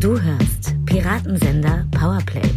[0.00, 2.48] Du hörst Piratensender Powerplay.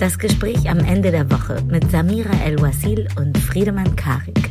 [0.00, 4.50] Das Gespräch am Ende der Woche mit Samira El-Wasil und Friedemann Karik.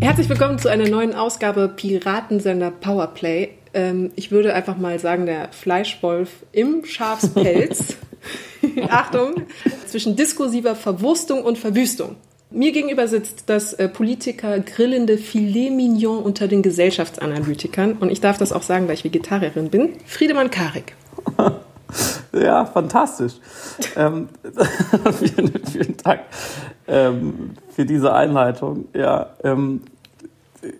[0.00, 3.50] Herzlich willkommen zu einer neuen Ausgabe Piratensender Powerplay.
[3.72, 7.98] Ähm, ich würde einfach mal sagen, der Fleischwolf im Schafspelz.
[8.88, 9.46] Achtung,
[9.86, 12.16] zwischen diskursiver Verwurstung und Verwüstung.
[12.54, 17.94] Mir gegenüber sitzt das äh, Politiker grillende Filet Mignon unter den Gesellschaftsanalytikern.
[17.94, 19.94] Und ich darf das auch sagen, weil ich Vegetarierin bin.
[20.06, 20.94] Friedemann Karik.
[22.32, 23.34] Ja, fantastisch.
[23.94, 24.28] ähm,
[25.20, 26.22] vielen, vielen Dank
[26.88, 28.86] ähm, für diese Einleitung.
[28.92, 29.82] Ja, ähm,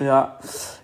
[0.00, 0.36] ja,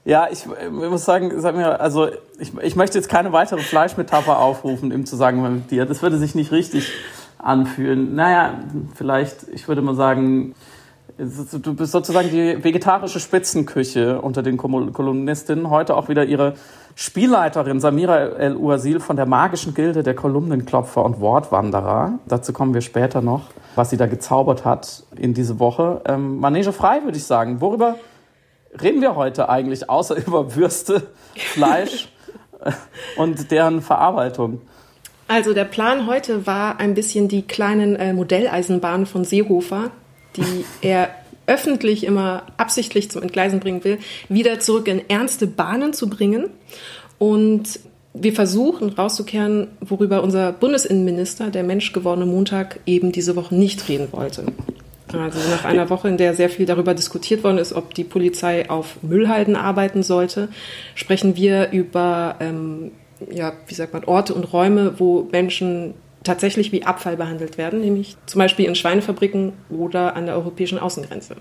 [0.05, 4.39] ja, ich, ich, muss sagen, sag mir, also ich, ich möchte jetzt keine weitere Fleischmetapher
[4.39, 5.85] aufrufen, ihm zu sagen mit dir.
[5.85, 6.93] Das würde sich nicht richtig
[7.43, 8.15] anfühlen.
[8.15, 8.55] Naja,
[8.95, 10.55] vielleicht, ich würde mal sagen,
[11.19, 15.69] du bist sozusagen die vegetarische Spitzenküche unter den Kolumnistinnen.
[15.69, 16.55] Heute auch wieder ihre
[16.95, 22.19] Spielleiterin Samira El-Uasil von der magischen Gilde der Kolumnenklopfer und Wortwanderer.
[22.27, 26.03] Dazu kommen wir später noch, was sie da gezaubert hat in diese Woche.
[26.07, 27.61] Ähm, Manege frei, würde ich sagen.
[27.61, 27.97] Worüber
[28.81, 32.13] reden wir heute eigentlich, außer über Würste, Fleisch
[33.17, 34.61] und deren Verarbeitung?
[35.33, 39.91] Also der Plan heute war ein bisschen die kleinen äh, Modelleisenbahnen von Seehofer,
[40.37, 41.09] die er
[41.47, 43.97] öffentlich immer absichtlich zum Entgleisen bringen will,
[44.29, 46.51] wieder zurück in ernste Bahnen zu bringen.
[47.19, 47.81] Und
[48.13, 54.45] wir versuchen rauszukehren, worüber unser Bundesinnenminister, der menschgewordene Montag, eben diese Woche nicht reden wollte.
[55.15, 58.69] Also nach einer Woche, in der sehr viel darüber diskutiert worden ist, ob die Polizei
[58.69, 60.49] auf Müllhalden arbeiten sollte,
[60.95, 62.93] sprechen wir über, ähm,
[63.31, 68.17] ja, wie sagt man, Orte und Räume, wo Menschen tatsächlich wie Abfall behandelt werden, nämlich
[68.27, 71.37] zum Beispiel in Schweinefabriken oder an der europäischen Außengrenze.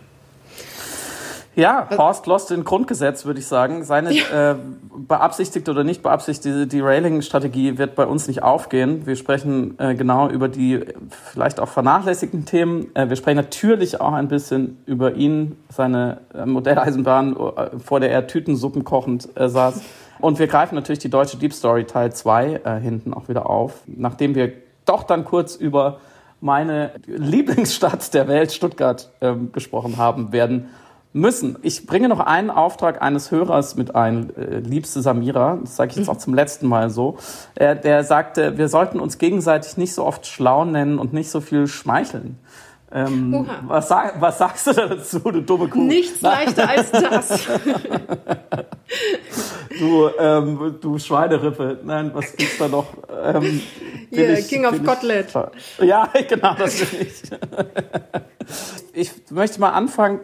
[1.53, 3.83] Ja, Horst lost in Grundgesetz, würde ich sagen.
[3.83, 4.51] Seine ja.
[4.51, 4.55] äh,
[4.95, 9.05] beabsichtigte oder nicht beabsichtigte Derailing-Strategie wird bei uns nicht aufgehen.
[9.05, 12.95] Wir sprechen äh, genau über die vielleicht auch vernachlässigten Themen.
[12.95, 18.11] Äh, wir sprechen natürlich auch ein bisschen über ihn, seine äh, Modelleisenbahn, äh, vor der
[18.11, 19.81] er Tütensuppen kochend äh, saß.
[20.21, 23.81] Und wir greifen natürlich die deutsche Deep Story Teil 2 äh, hinten auch wieder auf,
[23.87, 24.53] nachdem wir
[24.85, 25.99] doch dann kurz über
[26.39, 30.69] meine Lieblingsstadt der Welt, Stuttgart, ähm, gesprochen haben werden
[31.13, 31.57] müssen.
[31.61, 35.97] Ich bringe noch einen Auftrag eines Hörers mit ein, äh, liebste Samira, das sage ich
[35.97, 37.17] jetzt auch zum letzten Mal so.
[37.55, 41.41] Äh, der sagte, wir sollten uns gegenseitig nicht so oft schlau nennen und nicht so
[41.41, 42.39] viel schmeicheln.
[42.93, 45.79] Ähm, was, sag, was, sagst du dazu, du dumme Kuh?
[45.79, 47.47] Nichts leichter als das.
[49.79, 51.79] du, ähm, du Schweinerippe.
[51.83, 52.87] Nein, was gibt's da noch?
[53.23, 53.61] Ähm,
[54.11, 55.27] yeah, ich, King of Cotlet.
[55.79, 57.21] Ja, genau, das bin ich.
[58.93, 60.19] ich möchte mal anfangen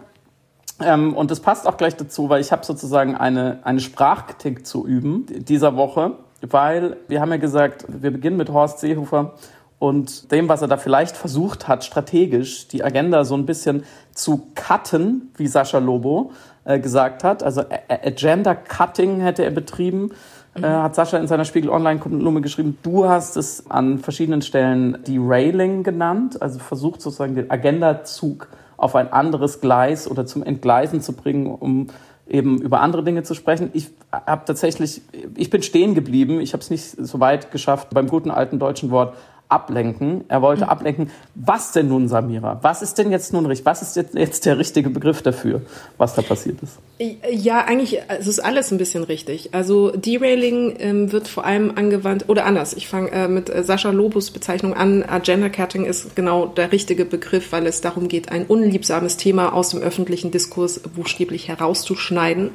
[0.82, 4.86] ähm, und das passt auch gleich dazu, weil ich habe sozusagen eine, eine Sprachkritik zu
[4.86, 9.36] üben dieser Woche, weil wir haben ja gesagt, wir beginnen mit Horst Seehofer
[9.80, 13.84] und dem, was er da vielleicht versucht hat, strategisch die Agenda so ein bisschen
[14.14, 16.32] zu cutten, wie Sascha Lobo
[16.66, 17.44] äh, gesagt hat.
[17.44, 20.12] Also Agenda Cutting hätte er betrieben.
[20.56, 20.64] Mhm.
[20.64, 25.84] Äh, hat Sascha in seiner Spiegel Online-Kolumne geschrieben, du hast es an verschiedenen Stellen Derailing
[25.84, 31.48] genannt, also versucht sozusagen den Agendazug auf ein anderes Gleis oder zum Entgleisen zu bringen,
[31.48, 31.88] um
[32.28, 33.70] eben über andere Dinge zu sprechen.
[33.74, 35.02] Ich habe tatsächlich,
[35.36, 36.42] ich bin stehen geblieben.
[36.42, 39.16] Ich habe es nicht so weit geschafft beim guten alten deutschen Wort
[39.50, 40.26] ablenken.
[40.28, 40.70] Er wollte mhm.
[40.70, 41.12] ablenken.
[41.36, 42.60] Was denn nun, Samira?
[42.62, 43.66] Was ist denn jetzt nun richtig?
[43.66, 45.62] Was ist jetzt, jetzt der richtige Begriff dafür,
[45.98, 46.80] was da passiert ist?
[47.00, 49.54] Ja, eigentlich es ist alles ein bisschen richtig.
[49.54, 53.92] Also Derailing ähm, wird vor allem angewandt, oder anders, ich fange äh, mit äh, Sascha
[53.92, 55.04] Lobus Bezeichnung an.
[55.04, 59.70] Agenda Cutting ist genau der richtige Begriff, weil es darum geht, ein unliebsames Thema aus
[59.70, 62.50] dem öffentlichen Diskurs buchstäblich herauszuschneiden,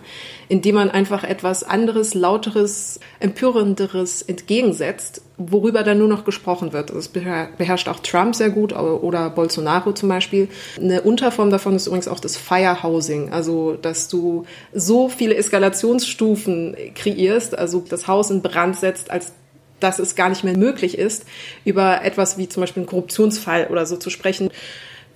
[0.49, 6.91] indem man einfach etwas anderes, lauteres, empörenderes entgegensetzt worüber dann nur noch gesprochen wird.
[6.91, 10.49] Das beherrscht auch Trump sehr gut oder Bolsonaro zum Beispiel.
[10.79, 14.32] Eine Unterform davon ist übrigens auch das Firehousing, also dass du
[14.73, 19.33] so viele Eskalationsstufen kreierst, also das Haus in Brand setzt, als
[19.81, 21.25] dass es gar nicht mehr möglich ist,
[21.65, 24.51] über etwas wie zum Beispiel einen Korruptionsfall oder so zu sprechen.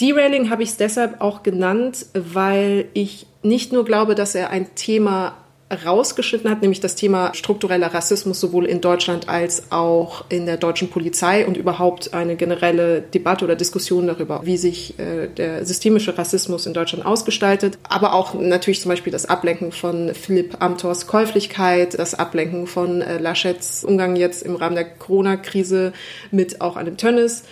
[0.00, 4.74] Derailing habe ich es deshalb auch genannt, weil ich nicht nur glaube, dass er ein
[4.74, 5.36] Thema
[5.70, 10.90] rausgeschnitten hat, nämlich das Thema struktureller Rassismus sowohl in Deutschland als auch in der deutschen
[10.90, 16.66] Polizei und überhaupt eine generelle Debatte oder Diskussion darüber, wie sich äh, der systemische Rassismus
[16.66, 22.14] in Deutschland ausgestaltet, aber auch natürlich zum Beispiel das Ablenken von Philipp Amthors Käuflichkeit, das
[22.14, 25.92] Ablenken von äh, Laschets Umgang jetzt im Rahmen der Corona-Krise
[26.30, 27.42] mit auch einem Tönnis.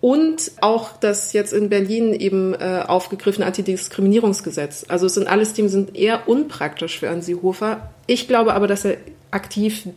[0.00, 4.84] Und auch das jetzt in Berlin eben äh, aufgegriffene Antidiskriminierungsgesetz.
[4.88, 7.90] Also es sind alles Themen, sind eher unpraktisch für Herrn Seehofer.
[8.06, 8.98] Ich glaube aber, dass er
[9.30, 9.88] aktiv,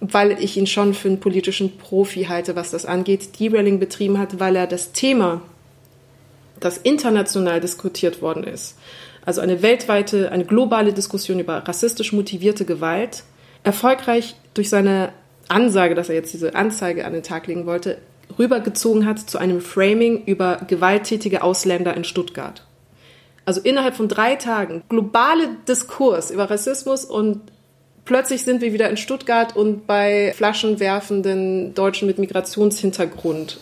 [0.00, 4.38] weil ich ihn schon für einen politischen Profi halte, was das angeht, Derailing betrieben hat,
[4.38, 5.42] weil er das Thema,
[6.60, 8.76] das international diskutiert worden ist,
[9.24, 13.24] also eine weltweite, eine globale Diskussion über rassistisch motivierte Gewalt,
[13.64, 15.12] erfolgreich durch seine
[15.48, 17.98] Ansage, dass er jetzt diese Anzeige an den Tag legen wollte,
[18.38, 22.64] rübergezogen hat zu einem Framing über gewalttätige Ausländer in Stuttgart.
[23.44, 27.40] Also innerhalb von drei Tagen globale Diskurs über Rassismus und
[28.04, 33.58] plötzlich sind wir wieder in Stuttgart und bei flaschenwerfenden Deutschen mit Migrationshintergrund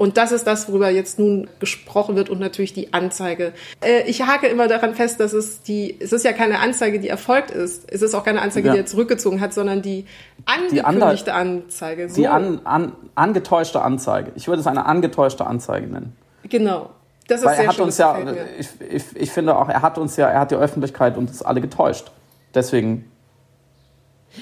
[0.00, 3.52] und das ist das, worüber jetzt nun gesprochen wird und natürlich die Anzeige.
[3.84, 7.08] Äh, ich hake immer daran fest, dass es die, es ist ja keine Anzeige, die
[7.08, 7.84] erfolgt ist.
[7.92, 8.72] Es ist auch keine Anzeige, ja.
[8.72, 10.06] die er zurückgezogen hat, sondern die
[10.46, 12.08] angekündigte die Anzeige.
[12.08, 12.14] So.
[12.14, 14.32] Die an, an, angetäuschte Anzeige.
[14.36, 16.16] Ich würde es eine angetäuschte Anzeige nennen.
[16.48, 16.88] Genau.
[17.28, 18.16] Das ist Weil er hat schön, uns ja,
[18.58, 21.42] ich, ich, ich finde auch, er hat uns ja, er hat die Öffentlichkeit und uns
[21.42, 22.10] alle getäuscht.
[22.54, 23.09] Deswegen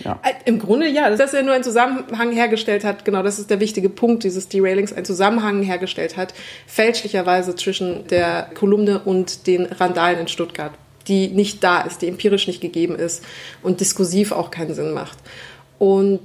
[0.05, 0.21] ja.
[0.23, 3.61] Äh, Im Grunde ja, dass er nur einen Zusammenhang hergestellt hat, genau, das ist der
[3.61, 6.35] wichtige Punkt dieses Derailings, einen Zusammenhang hergestellt hat,
[6.67, 10.73] fälschlicherweise zwischen der Kolumne und den Randalen in Stuttgart,
[11.07, 13.25] die nicht da ist, die empirisch nicht gegeben ist
[13.63, 15.19] und diskursiv auch keinen Sinn macht.
[15.79, 16.21] Und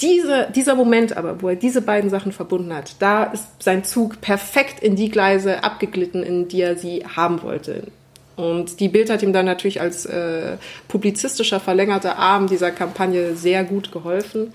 [0.00, 4.20] diese, dieser Moment aber, wo er diese beiden Sachen verbunden hat, da ist sein Zug
[4.20, 7.84] perfekt in die Gleise abgeglitten, in die er sie haben wollte.
[8.40, 10.56] Und die Bild hat ihm dann natürlich als äh,
[10.88, 14.54] publizistischer verlängerter Arm dieser Kampagne sehr gut geholfen.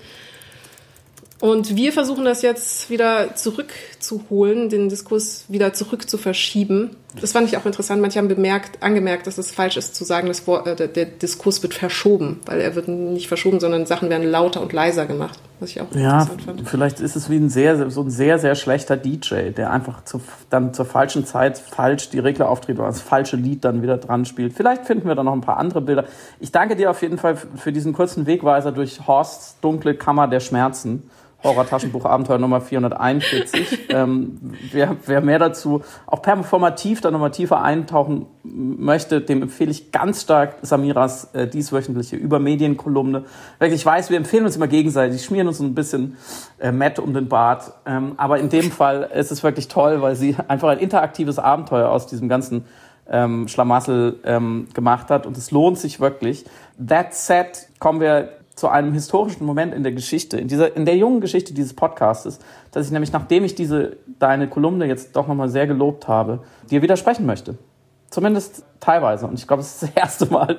[1.40, 6.96] Und wir versuchen das jetzt wieder zurückzuholen, den Diskurs wieder zurück zu verschieben.
[7.20, 8.02] Das fand ich auch interessant.
[8.02, 11.62] Manche haben bemerkt, angemerkt, dass es falsch ist zu sagen, dass äh, der, der, Diskurs
[11.62, 15.70] wird verschoben, weil er wird nicht verschoben, sondern Sachen werden lauter und leiser gemacht, was
[15.70, 16.68] ich auch ja, interessant fand.
[16.68, 20.20] Vielleicht ist es wie ein sehr, so ein sehr, sehr schlechter DJ, der einfach zu,
[20.50, 24.24] dann zur falschen Zeit falsch die Regler auftritt oder das falsche Lied dann wieder dran
[24.24, 24.52] spielt.
[24.52, 26.04] Vielleicht finden wir da noch ein paar andere Bilder.
[26.40, 30.40] Ich danke dir auf jeden Fall für diesen kurzen Wegweiser durch Horsts dunkle Kammer der
[30.40, 31.08] Schmerzen.
[31.46, 33.78] Horror-Taschenbuch Abenteuer Nummer 441.
[33.88, 34.38] ähm,
[34.72, 40.22] wer, wer mehr dazu auch performativ da nochmal tiefer eintauchen möchte, dem empfehle ich ganz
[40.22, 43.24] stark Samiras äh, dieswöchentliche Übermedienkolumne.
[43.58, 46.16] Wirklich, ich weiß, wir empfehlen uns immer gegenseitig, schmieren uns ein bisschen
[46.58, 47.72] äh, Matt um den Bart.
[47.86, 51.88] Ähm, aber in dem Fall ist es wirklich toll, weil sie einfach ein interaktives Abenteuer
[51.88, 52.64] aus diesem ganzen
[53.08, 56.44] ähm, Schlamassel ähm, gemacht hat und es lohnt sich wirklich.
[56.84, 60.96] That said, kommen wir zu einem historischen Moment in der Geschichte, in dieser, in der
[60.96, 62.38] jungen Geschichte dieses Podcastes,
[62.72, 66.80] dass ich nämlich, nachdem ich diese, deine Kolumne jetzt doch nochmal sehr gelobt habe, dir
[66.80, 67.58] widersprechen möchte.
[68.08, 69.26] Zumindest teilweise.
[69.26, 70.58] Und ich glaube, es ist das erste Mal,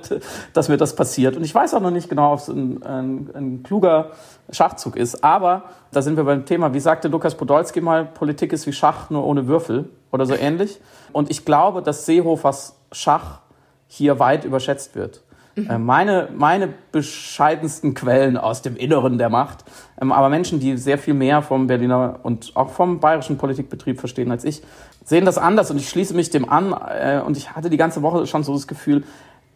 [0.54, 1.36] dass mir das passiert.
[1.36, 4.12] Und ich weiß auch noch nicht genau, ob es ein, ein, ein kluger
[4.52, 5.24] Schachzug ist.
[5.24, 9.10] Aber da sind wir beim Thema, wie sagte Lukas Podolski mal, Politik ist wie Schach,
[9.10, 10.80] nur ohne Würfel oder so ähnlich.
[11.14, 13.40] Und ich glaube, dass Seehofers Schach
[13.88, 15.24] hier weit überschätzt wird.
[15.58, 15.86] Mhm.
[15.86, 19.66] Meine, meine bescheidensten Quellen aus dem Inneren der Macht,
[20.00, 24.32] ähm, aber Menschen, die sehr viel mehr vom Berliner und auch vom bayerischen Politikbetrieb verstehen
[24.32, 24.62] als ich,
[25.04, 28.02] sehen das anders und ich schließe mich dem an äh, und ich hatte die ganze
[28.04, 29.04] Woche schon so das Gefühl,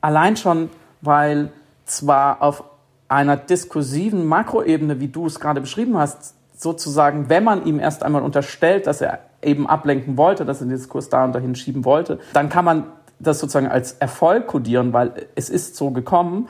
[0.01, 0.69] allein schon,
[1.01, 1.51] weil
[1.85, 2.63] zwar auf
[3.07, 8.21] einer diskursiven Makroebene, wie du es gerade beschrieben hast, sozusagen, wenn man ihm erst einmal
[8.21, 12.19] unterstellt, dass er eben ablenken wollte, dass er den Diskurs da und dahin schieben wollte,
[12.33, 12.85] dann kann man
[13.21, 16.49] das sozusagen als Erfolg kodieren, weil es ist so gekommen.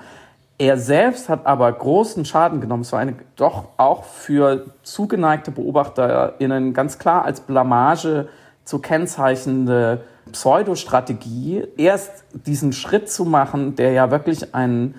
[0.58, 2.82] Er selbst hat aber großen Schaden genommen.
[2.82, 8.28] Es war eine doch auch für zugeneigte BeobachterInnen ganz klar als Blamage
[8.63, 14.96] zu kennzeichnende Pseudostrategie, erst diesen Schritt zu machen, der ja wirklich ein,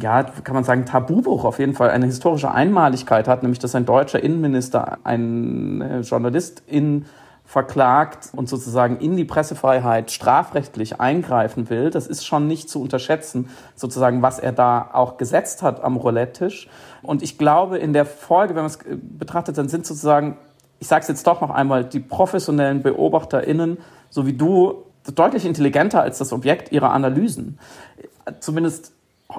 [0.00, 3.86] ja, kann man sagen, Tabubruch auf jeden Fall, eine historische Einmaligkeit hat, nämlich dass ein
[3.86, 7.06] deutscher Innenminister, ein Journalist in
[7.50, 13.48] verklagt und sozusagen in die Pressefreiheit strafrechtlich eingreifen will, das ist schon nicht zu unterschätzen,
[13.74, 16.68] sozusagen, was er da auch gesetzt hat am Roulette-Tisch.
[17.02, 20.36] Und ich glaube, in der Folge, wenn man es betrachtet, dann sind sozusagen,
[20.78, 23.78] ich sage es jetzt doch noch einmal, die professionellen BeobachterInnen,
[24.10, 27.58] so wie du, deutlich intelligenter als das Objekt ihrer Analysen.
[28.38, 28.92] Zumindest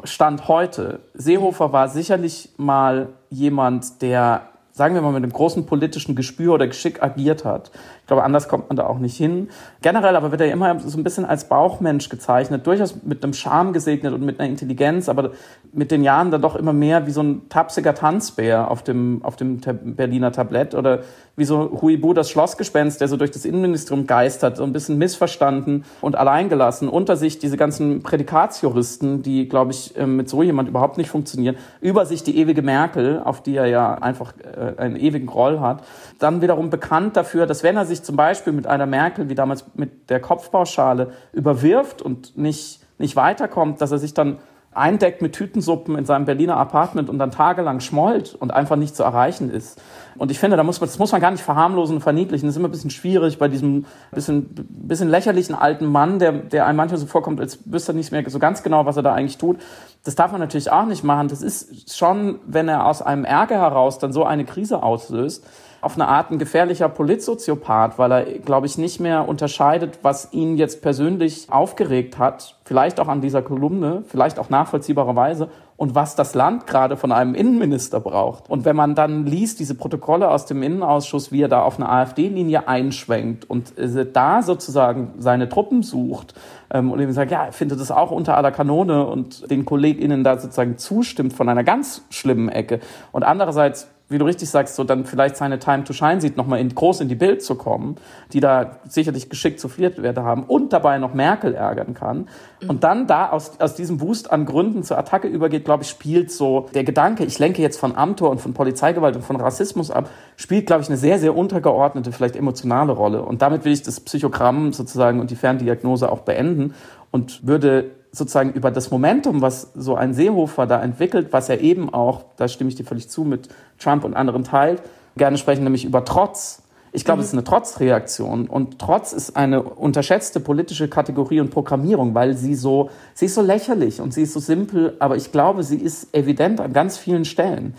[0.04, 1.00] Stand heute.
[1.14, 6.68] Seehofer war sicherlich mal jemand, der sagen wir mal, mit einem großen politischen Gespür oder
[6.68, 7.72] Geschick agiert hat.
[8.12, 9.48] Glaube, anders kommt man da auch nicht hin.
[9.82, 13.72] Generell aber wird er immer so ein bisschen als Bauchmensch gezeichnet, durchaus mit einem Charme
[13.72, 15.32] gesegnet und mit einer Intelligenz, aber
[15.72, 19.38] mit den Jahren dann doch immer mehr wie so ein tapsiger Tanzbär auf dem, auf
[19.38, 21.04] dem Berliner Tablett oder
[21.38, 25.86] wie so Huibu das Schlossgespenst, der so durch das Innenministerium geistert, so ein bisschen missverstanden
[26.02, 26.90] und alleingelassen.
[26.90, 31.56] Unter sich diese ganzen Prädikatsjuristen, die, glaube ich, ähm, mit so jemand überhaupt nicht funktionieren.
[31.80, 35.84] Über sich die ewige Merkel, auf die er ja einfach äh, einen ewigen Groll hat.
[36.20, 39.66] Dann wiederum bekannt dafür, dass wenn er sich zum Beispiel mit einer Merkel, wie damals
[39.76, 44.40] mit der Kopfbauschale, überwirft und nicht, nicht weiterkommt, dass er sich dann
[44.74, 49.04] eindeckt mit Tütensuppen in seinem Berliner Apartment und dann tagelang schmollt und einfach nicht zu
[49.04, 49.82] erreichen ist.
[50.18, 52.48] Und ich finde, da muss man, das muss man gar nicht verharmlosen und verniedlichen.
[52.48, 56.68] Das ist immer ein bisschen schwierig bei diesem bisschen, bisschen lächerlichen alten Mann, der, der
[56.68, 59.14] einem manchmal so vorkommt, als wüsste er nicht mehr so ganz genau, was er da
[59.14, 59.58] eigentlich tut.
[60.06, 61.28] Das darf man natürlich auch nicht machen.
[61.28, 65.46] Das ist schon, wenn er aus einem Ärger heraus dann so eine Krise auslöst,
[65.82, 70.58] auf eine Art ein gefährlicher Politsoziopath, weil er, glaube ich, nicht mehr unterscheidet, was ihn
[70.58, 75.50] jetzt persönlich aufgeregt hat, vielleicht auch an dieser Kolumne, vielleicht auch nachvollziehbarerweise,
[75.82, 78.48] und was das Land gerade von einem Innenminister braucht.
[78.48, 81.90] Und wenn man dann liest, diese Protokolle aus dem Innenausschuss, wie er da auf eine
[81.90, 83.74] AfD-Linie einschwenkt und
[84.14, 86.36] da sozusagen seine Truppen sucht
[86.72, 90.24] ähm, und eben sagt, ja, er findet das auch unter aller Kanone und den KollegInnen
[90.24, 92.80] da sozusagen zustimmt von einer ganz schlimmen Ecke.
[93.12, 96.60] Und andererseits wie du richtig sagst, so dann vielleicht seine Time to Shine sieht, nochmal
[96.60, 97.96] in, groß in die Bild zu kommen,
[98.34, 102.28] die da sicherlich geschickt Souffliertwerte haben und dabei noch Merkel ärgern kann.
[102.62, 102.70] Mhm.
[102.70, 106.32] Und dann da aus, aus diesem Boost an Gründen zur Attacke übergeht, glaube ich, spielt
[106.32, 110.10] so der Gedanke, ich lenke jetzt von Amtor und von Polizeigewalt und von Rassismus ab,
[110.36, 113.24] spielt, glaube ich, eine sehr, sehr untergeordnete, vielleicht emotionale Rolle.
[113.24, 116.74] Und damit will ich das Psychogramm sozusagen und die Ferndiagnose auch beenden
[117.12, 121.94] und würde sozusagen über das Momentum, was so ein Seehofer da entwickelt, was er eben
[121.94, 123.48] auch, da stimme ich dir völlig zu, mit
[123.80, 124.82] Trump und anderen teilt,
[125.16, 126.62] gerne sprechen, nämlich über Trotz.
[126.92, 127.22] Ich glaube, mhm.
[127.22, 132.56] es ist eine Trotzreaktion und Trotz ist eine unterschätzte politische Kategorie und Programmierung, weil sie
[132.56, 136.14] so, sie ist so lächerlich und sie ist so simpel, aber ich glaube, sie ist
[136.14, 137.76] evident an ganz vielen Stellen.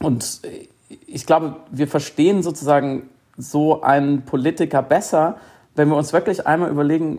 [0.00, 0.40] Und
[1.06, 5.36] ich glaube, wir verstehen sozusagen so einen Politiker besser,
[5.76, 7.18] wenn wir uns wirklich einmal überlegen,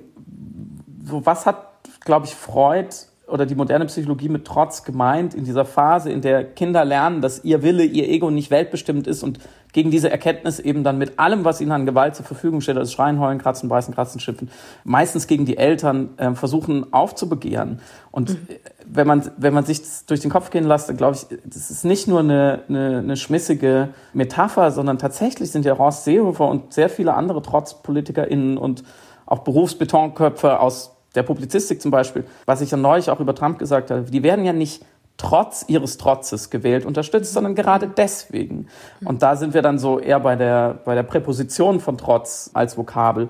[1.03, 1.66] was hat
[2.07, 2.89] glaube ich, Freud
[3.27, 7.43] oder die moderne Psychologie mit Trotz gemeint in dieser Phase, in der Kinder lernen, dass
[7.43, 9.39] ihr Wille, ihr Ego nicht weltbestimmt ist und
[9.73, 12.89] gegen diese Erkenntnis eben dann mit allem, was ihnen an Gewalt zur Verfügung steht, also
[12.89, 14.49] Schreien, Heulen, Kratzen, Beißen, Kratzen, Schimpfen,
[14.85, 17.81] meistens gegen die Eltern äh, versuchen aufzubegehren.
[18.11, 18.47] Und mhm.
[18.85, 21.69] wenn man, wenn man sich das durch den Kopf gehen lässt, dann glaube ich, das
[21.69, 26.73] ist nicht nur eine, eine, eine schmissige Metapher, sondern tatsächlich sind ja Horst Seehofer und
[26.73, 28.83] sehr viele andere TrotzpolitikerInnen und
[29.25, 33.91] auch Berufsbetonköpfe aus der Publizistik zum Beispiel, was ich ja neulich auch über Trump gesagt
[33.91, 34.85] habe, die werden ja nicht
[35.17, 38.67] trotz ihres Trotzes gewählt unterstützt, sondern gerade deswegen.
[39.03, 42.77] Und da sind wir dann so eher bei der, bei der Präposition von Trotz als
[42.77, 43.29] Vokabel.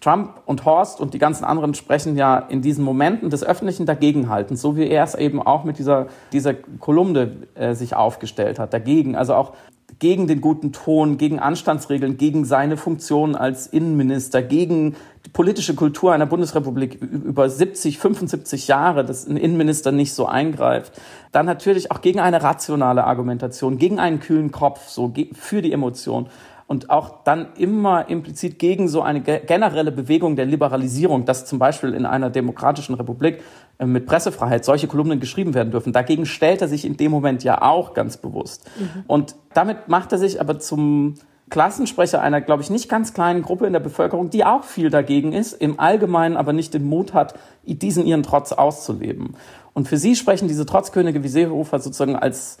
[0.00, 4.60] Trump und Horst und die ganzen anderen sprechen ja in diesen Momenten des öffentlichen Dagegenhaltens,
[4.60, 9.16] so wie er es eben auch mit dieser, dieser Kolumne äh, sich aufgestellt hat, dagegen.
[9.16, 9.52] Also auch
[9.98, 16.12] gegen den guten Ton, gegen Anstandsregeln, gegen seine Funktion als Innenminister, gegen die politische Kultur
[16.12, 20.92] einer Bundesrepublik über 70, 75 Jahre, dass ein Innenminister nicht so eingreift.
[21.32, 26.28] Dann natürlich auch gegen eine rationale Argumentation, gegen einen kühlen Kopf, so für die Emotion
[26.66, 31.94] und auch dann immer implizit gegen so eine generelle Bewegung der Liberalisierung, dass zum Beispiel
[31.94, 33.40] in einer demokratischen Republik
[33.84, 35.92] mit Pressefreiheit solche Kolumnen geschrieben werden dürfen.
[35.92, 38.64] Dagegen stellt er sich in dem Moment ja auch ganz bewusst.
[38.78, 39.04] Mhm.
[39.06, 41.14] Und damit macht er sich aber zum
[41.48, 45.32] Klassensprecher einer, glaube ich, nicht ganz kleinen Gruppe in der Bevölkerung, die auch viel dagegen
[45.32, 49.36] ist, im Allgemeinen aber nicht den Mut hat, diesen ihren Trotz auszuleben.
[49.72, 52.58] Und für sie sprechen diese Trotzkönige wie Seehofer sozusagen als,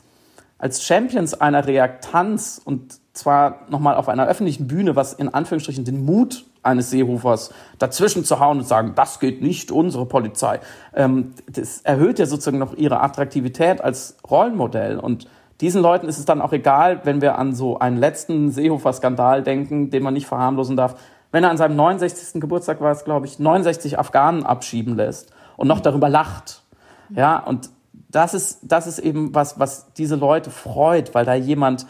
[0.58, 6.04] als Champions einer Reaktanz und zwar nochmal auf einer öffentlichen Bühne, was in Anführungsstrichen den
[6.04, 10.60] Mut eines Seehofers dazwischen zu hauen und sagen, das geht nicht, unsere Polizei.
[10.94, 14.98] Ähm, das erhöht ja sozusagen noch ihre Attraktivität als Rollenmodell.
[14.98, 15.28] Und
[15.60, 19.90] diesen Leuten ist es dann auch egal, wenn wir an so einen letzten Seehofer-Skandal denken,
[19.90, 20.96] den man nicht verharmlosen darf,
[21.32, 22.40] wenn er an seinem 69.
[22.40, 26.62] Geburtstag war es, glaube ich, 69 Afghanen abschieben lässt und noch darüber lacht.
[27.10, 27.70] Ja, und
[28.10, 31.86] das ist, das ist eben was, was diese Leute freut, weil da jemand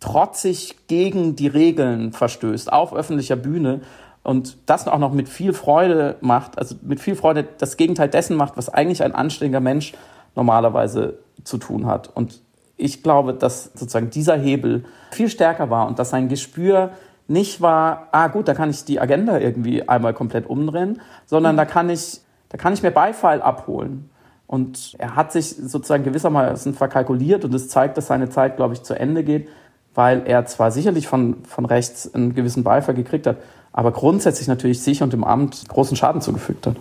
[0.00, 3.80] trotzig gegen die Regeln verstößt auf öffentlicher Bühne
[4.22, 8.36] und das auch noch mit viel Freude macht, also mit viel Freude das Gegenteil dessen
[8.36, 9.94] macht, was eigentlich ein anständiger Mensch
[10.34, 12.14] normalerweise zu tun hat.
[12.14, 12.40] Und
[12.76, 16.90] ich glaube, dass sozusagen dieser Hebel viel stärker war und dass sein Gespür
[17.28, 21.64] nicht war, ah gut, da kann ich die Agenda irgendwie einmal komplett umdrehen, sondern da
[21.64, 24.10] kann ich, da kann ich mir Beifall abholen.
[24.46, 28.82] Und er hat sich sozusagen gewissermaßen verkalkuliert und es zeigt, dass seine Zeit, glaube ich,
[28.82, 29.48] zu Ende geht,
[29.96, 33.38] weil er zwar sicherlich von, von rechts einen gewissen Beifall gekriegt hat,
[33.72, 36.76] aber grundsätzlich natürlich sich und dem Amt großen Schaden zugefügt hat.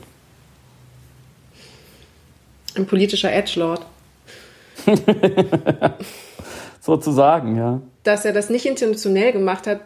[2.75, 3.85] Ein politischer Edgelord.
[6.81, 7.81] Sozusagen, ja.
[8.03, 9.79] Dass er das nicht intentionell gemacht hat,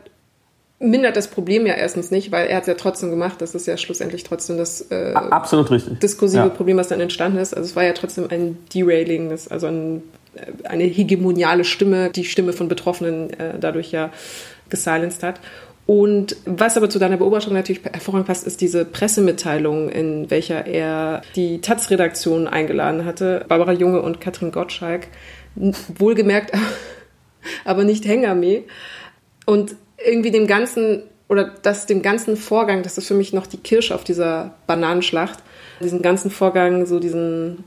[0.80, 3.42] mindert das Problem ja erstens nicht, weil er hat es ja trotzdem gemacht.
[3.42, 6.50] Das ist ja schlussendlich trotzdem das äh, absolut richtig diskursive ja.
[6.50, 7.54] Problem, was dann entstanden ist.
[7.54, 10.04] Also es war ja trotzdem ein Derailing, das, also ein,
[10.36, 14.12] äh, eine hegemoniale Stimme, die Stimme von Betroffenen äh, dadurch ja
[14.70, 15.42] gesilenced hat.
[15.86, 21.24] Und was aber zu deiner Beobachtung natürlich hervorragend passt, ist diese Pressemitteilung, in welcher er
[21.36, 25.08] die Taz-Redaktion eingeladen hatte, Barbara Junge und Katrin Gottschalk,
[25.56, 26.52] wohlgemerkt,
[27.66, 28.66] aber nicht Hengame.
[29.48, 29.76] Und
[30.06, 33.96] irgendwie dem ganzen, oder das dem ganzen Vorgang, das ist für mich noch die Kirsche
[33.96, 35.40] auf dieser Bananenschlacht,
[35.82, 37.64] diesen ganzen Vorgang, so diesen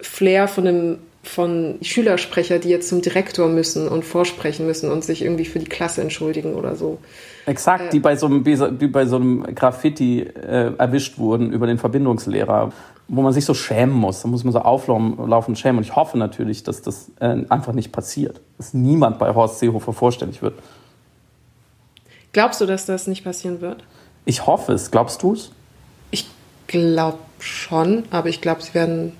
[0.00, 5.22] Flair von einem von Schülersprecher, die jetzt zum Direktor müssen und vorsprechen müssen und sich
[5.22, 6.98] irgendwie für die Klasse entschuldigen oder so.
[7.46, 11.66] Exakt, äh, die bei so einem, wie bei so einem Graffiti äh, erwischt wurden über
[11.66, 12.72] den Verbindungslehrer,
[13.08, 14.22] wo man sich so schämen muss.
[14.22, 15.78] Da muss man so auflaufen schämen.
[15.78, 18.40] Und ich hoffe natürlich, dass das äh, einfach nicht passiert.
[18.56, 20.54] Dass niemand bei Horst Seehofer vorstellig wird.
[22.34, 23.82] Glaubst du, dass das nicht passieren wird?
[24.26, 24.90] Ich hoffe es.
[24.90, 25.50] Glaubst du es?
[26.10, 26.26] Ich
[26.66, 29.12] glaube schon, aber ich glaube, sie werden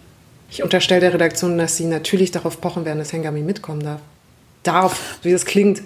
[0.54, 4.00] ich unterstelle der Redaktion, dass sie natürlich darauf pochen werden, dass Hengami mitkommen darf.
[4.62, 5.82] Darf, wie das klingt.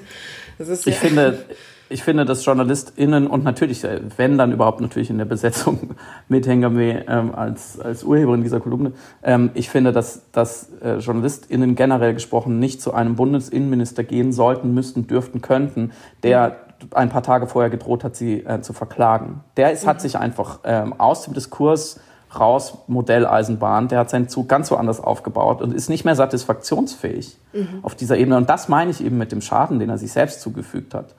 [0.59, 1.43] Das ist ich, finde,
[1.89, 5.97] ich finde, dass JournalistInnen und natürlich, äh, wenn dann überhaupt natürlich in der Besetzung
[6.29, 8.93] mit Hengame ähm, als, als Urheberin dieser Kolumne,
[9.23, 14.75] ähm, ich finde, dass, dass äh, JournalistInnen generell gesprochen nicht zu einem Bundesinnenminister gehen sollten,
[14.75, 15.93] müssten, dürften, könnten,
[16.23, 19.41] der ein paar Tage vorher gedroht hat, sie äh, zu verklagen.
[19.57, 20.01] Der ist, hat mhm.
[20.01, 22.01] sich einfach ähm, aus dem Diskurs
[22.39, 27.81] raus Modelleisenbahn, der hat seinen Zug ganz woanders aufgebaut und ist nicht mehr satisfaktionsfähig mhm.
[27.83, 28.37] auf dieser Ebene.
[28.37, 31.15] Und das meine ich eben mit dem Schaden, den er sich selbst zugefügt hat.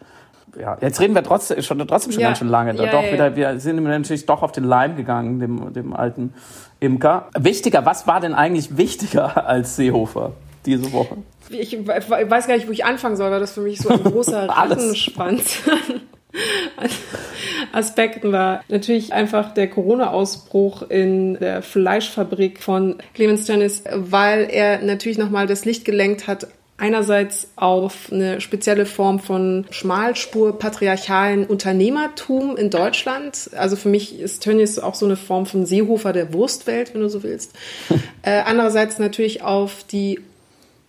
[0.59, 2.27] Ja, jetzt reden wir trotzdem schon, trotzdem schon ja.
[2.27, 2.75] ganz schön lange.
[2.75, 6.33] Ja, doch ja, wieder, wir sind natürlich doch auf den Leim gegangen, dem, dem alten
[6.79, 7.29] Imker.
[7.37, 10.33] Wichtiger, was war denn eigentlich wichtiger als Seehofer
[10.65, 11.17] diese Woche?
[11.49, 14.49] Ich weiß gar nicht, wo ich anfangen soll, weil das für mich so ein großer
[14.49, 15.61] Rattenschwanz
[17.71, 25.17] Aspekten war natürlich einfach der Corona-Ausbruch in der Fleischfabrik von Clemens Janis, weil er natürlich
[25.17, 32.69] nochmal das Licht gelenkt hat einerseits auf eine spezielle Form von Schmalspur patriarchalen Unternehmertum in
[32.69, 33.49] Deutschland.
[33.55, 37.09] Also für mich ist Tönnies auch so eine Form von Seehofer der Wurstwelt, wenn du
[37.09, 37.53] so willst.
[38.21, 40.21] äh, andererseits natürlich auf die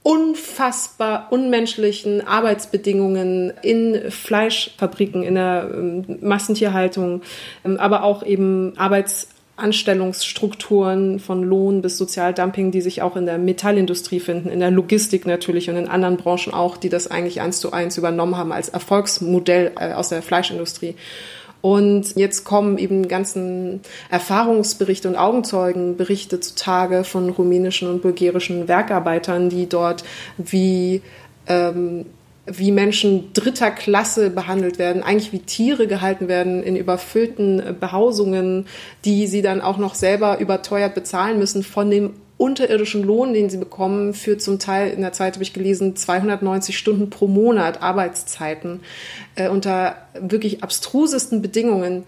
[0.02, 7.20] unfassbar unmenschlichen Arbeitsbedingungen in Fleischfabriken, in der ähm, Massentierhaltung,
[7.64, 14.20] ähm, aber auch eben Arbeitsanstellungsstrukturen von Lohn bis Sozialdumping, die sich auch in der Metallindustrie
[14.20, 17.72] finden, in der Logistik natürlich und in anderen Branchen auch, die das eigentlich eins zu
[17.72, 20.94] eins übernommen haben als Erfolgsmodell äh, aus der Fleischindustrie.
[21.60, 29.68] Und jetzt kommen eben ganzen Erfahrungsberichte und Augenzeugenberichte zutage von rumänischen und bulgarischen Werkarbeitern, die
[29.68, 30.04] dort
[30.38, 31.02] wie
[31.46, 32.06] ähm,
[32.46, 38.66] wie Menschen dritter Klasse behandelt werden, eigentlich wie Tiere gehalten werden in überfüllten Behausungen,
[39.04, 43.58] die sie dann auch noch selber überteuert bezahlen müssen von dem unterirdischen Lohn, den sie
[43.58, 48.80] bekommen, für zum Teil, in der Zeit habe ich gelesen, 290 Stunden pro Monat Arbeitszeiten
[49.34, 52.04] äh, unter wirklich abstrusesten Bedingungen,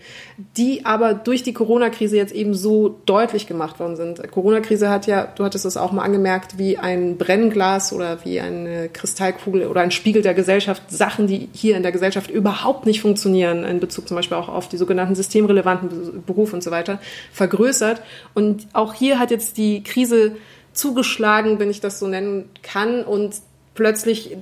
[0.57, 4.31] die aber durch die Corona-Krise jetzt eben so deutlich gemacht worden sind.
[4.31, 8.89] Corona-Krise hat ja, du hattest es auch mal angemerkt, wie ein Brennglas oder wie eine
[8.89, 13.65] Kristallkugel oder ein Spiegel der Gesellschaft, Sachen, die hier in der Gesellschaft überhaupt nicht funktionieren,
[13.65, 17.01] in Bezug zum Beispiel auch auf die sogenannten systemrelevanten Berufe und so weiter,
[17.33, 18.03] vergrößert.
[18.35, 20.37] Und auch hier hat jetzt die Krise
[20.73, 23.35] zugeschlagen, wenn ich das so nennen kann, und
[23.75, 24.37] plötzlich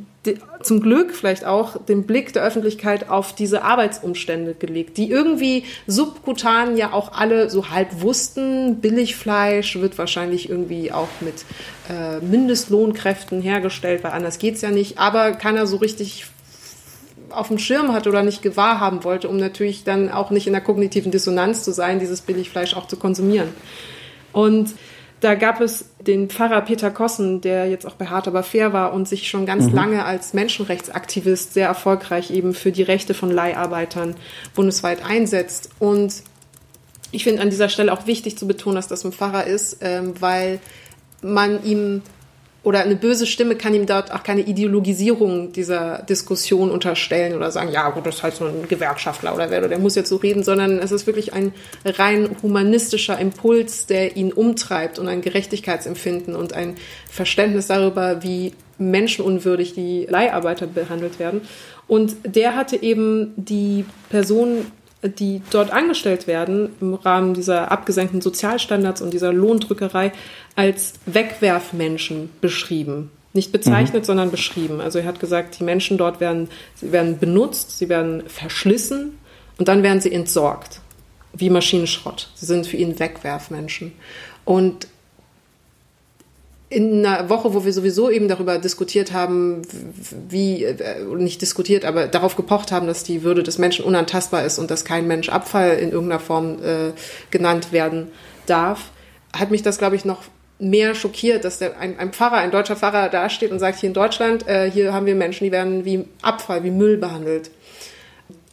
[0.63, 6.77] zum Glück vielleicht auch den Blick der Öffentlichkeit auf diese Arbeitsumstände gelegt, die irgendwie subkutan
[6.77, 8.81] ja auch alle so halb wussten.
[8.81, 11.45] Billigfleisch wird wahrscheinlich irgendwie auch mit
[11.89, 14.99] äh, Mindestlohnkräften hergestellt, weil anders geht's ja nicht.
[14.99, 16.27] Aber keiner so richtig
[17.31, 20.53] auf dem Schirm hatte oder nicht gewahr haben wollte, um natürlich dann auch nicht in
[20.53, 23.49] der kognitiven Dissonanz zu sein, dieses Billigfleisch auch zu konsumieren.
[24.33, 24.75] Und
[25.21, 28.93] da gab es den Pfarrer Peter Kossen, der jetzt auch bei Hart aber fair war
[28.95, 29.75] und sich schon ganz mhm.
[29.75, 34.17] lange als Menschenrechtsaktivist sehr erfolgreich eben für die Rechte von Leiharbeitern
[34.55, 35.71] bundesweit einsetzt.
[35.79, 36.23] Und
[37.13, 40.15] ich finde an dieser Stelle auch wichtig zu betonen, dass das ein Pfarrer ist, ähm,
[40.21, 40.59] weil
[41.23, 42.03] man ihm
[42.63, 47.73] oder eine böse Stimme kann ihm dort auch keine Ideologisierung dieser Diskussion unterstellen oder sagen,
[47.73, 50.17] ja gut, das ist halt so ein Gewerkschaftler oder wer, oder der muss jetzt so
[50.17, 51.53] reden, sondern es ist wirklich ein
[51.85, 56.77] rein humanistischer Impuls, der ihn umtreibt und ein Gerechtigkeitsempfinden und ein
[57.11, 61.43] Verständnis darüber, wie menschenunwürdig die Leiharbeiter behandelt werden.
[61.87, 64.67] Und der hatte eben die Person
[65.03, 70.13] die dort angestellt werden im Rahmen dieser abgesenkten Sozialstandards und dieser Lohndrückerei
[70.57, 73.11] als Wegwerfmenschen beschrieben.
[73.33, 74.07] Nicht bezeichnet, mhm.
[74.07, 74.81] sondern beschrieben.
[74.81, 79.19] Also er hat gesagt, die Menschen dort werden, sie werden benutzt, sie werden verschlissen
[79.59, 80.81] und dann werden sie entsorgt.
[81.33, 82.29] Wie Maschinenschrott.
[82.35, 83.93] Sie sind für ihn Wegwerfmenschen.
[84.45, 84.89] Und
[86.71, 89.63] in einer Woche, wo wir sowieso eben darüber diskutiert haben,
[90.29, 94.61] wie, äh, nicht diskutiert, aber darauf gepocht haben, dass die Würde des Menschen unantastbar ist
[94.61, 96.93] und dass kein Mensch Abfall in irgendeiner Form äh,
[97.33, 98.13] genannt werden
[98.47, 98.91] darf,
[99.37, 100.23] hat mich das, glaube ich, noch
[100.61, 103.95] mehr schockiert, dass der, ein, ein Pfarrer, ein deutscher Pfarrer dasteht und sagt, hier in
[103.95, 107.51] Deutschland, äh, hier haben wir Menschen, die werden wie Abfall, wie Müll behandelt.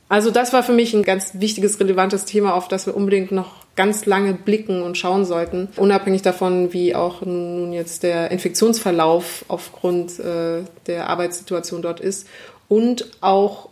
[0.10, 3.66] Also das war für mich ein ganz wichtiges, relevantes Thema, auf das wir unbedingt noch
[3.77, 10.19] ganz lange blicken und schauen sollten, unabhängig davon, wie auch nun jetzt der Infektionsverlauf aufgrund
[10.19, 12.27] äh, der Arbeitssituation dort ist
[12.67, 13.69] und auch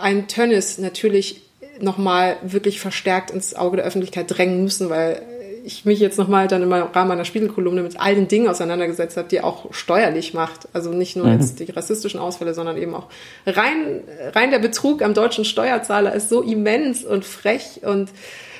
[0.00, 1.42] ein Tönnis natürlich
[1.80, 5.20] nochmal wirklich verstärkt ins Auge der Öffentlichkeit drängen müssen, weil
[5.64, 9.28] ich mich jetzt nochmal dann im Rahmen meiner Spiegelkolumne mit all den Dingen auseinandergesetzt habe,
[9.28, 10.68] die auch steuerlich macht.
[10.72, 11.40] Also nicht nur mhm.
[11.40, 13.08] jetzt die rassistischen Ausfälle, sondern eben auch
[13.46, 18.10] rein, rein der Betrug am deutschen Steuerzahler ist so immens und frech und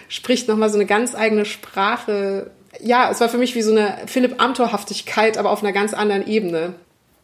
[0.09, 2.51] spricht nochmal so eine ganz eigene Sprache.
[2.81, 6.27] Ja, es war für mich wie so eine Philipp Amthor-Haftigkeit, aber auf einer ganz anderen
[6.27, 6.75] Ebene.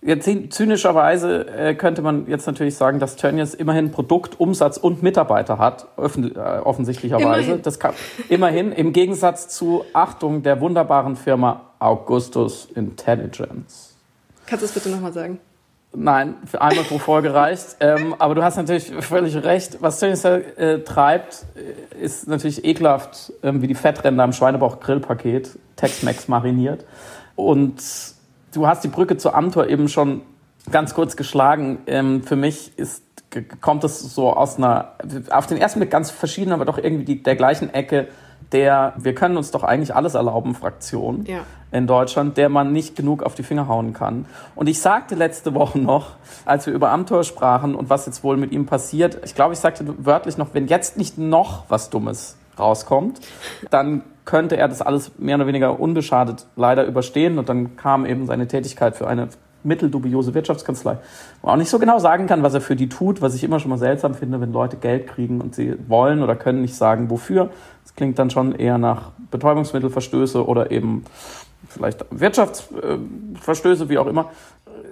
[0.04, 5.58] Jetzt zynischerweise äh, könnte man jetzt natürlich sagen, dass Tönnies immerhin Produkt, Umsatz und Mitarbeiter
[5.58, 7.42] hat, äh, offensichtlicherweise.
[7.42, 7.62] Immerhin.
[7.62, 7.94] Das kann,
[8.28, 13.94] immerhin im Gegensatz zu Achtung der wunderbaren Firma Augustus Intelligence.
[14.46, 15.38] Kannst du es bitte nochmal sagen?
[15.94, 17.76] Nein, für einmal pro Folge reicht.
[17.80, 19.82] Ähm, aber du hast natürlich völlig recht.
[19.82, 26.28] Was Tönnies äh, treibt, äh, ist natürlich ekelhaft, äh, wie die Fettränder im Schweinebauch-Grillpaket, Tex-Mex
[26.28, 26.86] mariniert.
[27.36, 27.82] Und
[28.54, 30.22] du hast die Brücke zu Amtor eben schon
[30.70, 31.80] ganz kurz geschlagen.
[31.86, 33.04] Ähm, für mich ist,
[33.60, 34.92] kommt es so aus einer,
[35.30, 38.08] auf den ersten Blick ganz verschieden, aber doch irgendwie die, der gleichen Ecke
[38.52, 41.40] der Wir können uns doch eigentlich alles erlauben Fraktion ja.
[41.70, 44.26] in Deutschland, der man nicht genug auf die Finger hauen kann.
[44.54, 48.36] Und ich sagte letzte Woche noch, als wir über Amtor sprachen und was jetzt wohl
[48.36, 52.36] mit ihm passiert, ich glaube, ich sagte wörtlich noch, wenn jetzt nicht noch was Dummes
[52.58, 53.20] rauskommt,
[53.70, 57.38] dann könnte er das alles mehr oder weniger unbeschadet leider überstehen.
[57.38, 59.28] Und dann kam eben seine Tätigkeit für eine
[59.64, 60.98] mitteldubiose Wirtschaftskanzlei,
[61.40, 63.44] wo man auch nicht so genau sagen kann, was er für die tut, was ich
[63.44, 66.74] immer schon mal seltsam finde, wenn Leute Geld kriegen und sie wollen oder können nicht
[66.74, 67.50] sagen, wofür.
[67.84, 71.04] Das klingt dann schon eher nach Betäubungsmittelverstöße oder eben
[71.68, 74.30] vielleicht Wirtschaftsverstöße, wie auch immer.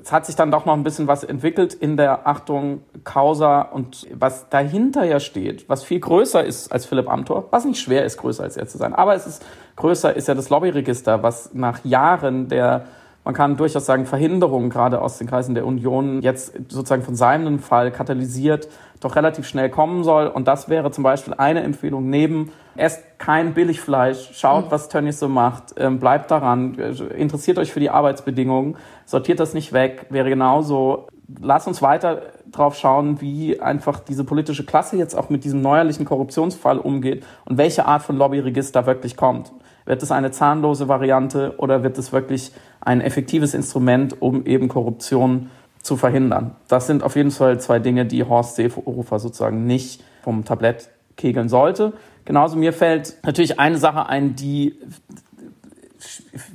[0.02, 4.06] Es hat sich dann doch noch ein bisschen was entwickelt in der Achtung Causa und
[4.14, 8.16] was dahinter ja steht, was viel größer ist als Philipp Amthor, was nicht schwer ist,
[8.16, 9.44] größer als er zu sein, aber es ist
[9.76, 12.86] größer, ist ja das Lobbyregister, was nach Jahren der
[13.24, 17.58] man kann durchaus sagen, Verhinderungen gerade aus den Kreisen der Union jetzt sozusagen von seinem
[17.58, 18.68] Fall katalysiert
[19.00, 20.26] doch relativ schnell kommen soll.
[20.26, 24.70] Und das wäre zum Beispiel eine Empfehlung neben, esst kein Billigfleisch, schaut, mhm.
[24.70, 29.72] was Tönnies so macht, ähm, bleibt daran, interessiert euch für die Arbeitsbedingungen, sortiert das nicht
[29.72, 31.08] weg, wäre genauso.
[31.40, 36.04] Lasst uns weiter drauf schauen, wie einfach diese politische Klasse jetzt auch mit diesem neuerlichen
[36.04, 39.52] Korruptionsfall umgeht und welche Art von Lobbyregister wirklich kommt.
[39.90, 45.50] Wird es eine zahnlose Variante oder wird es wirklich ein effektives Instrument, um eben Korruption
[45.82, 46.54] zu verhindern?
[46.68, 51.48] Das sind auf jeden Fall zwei Dinge, die Horst Seehofer sozusagen nicht vom Tablett kegeln
[51.48, 51.92] sollte.
[52.24, 54.78] Genauso mir fällt natürlich eine Sache ein, die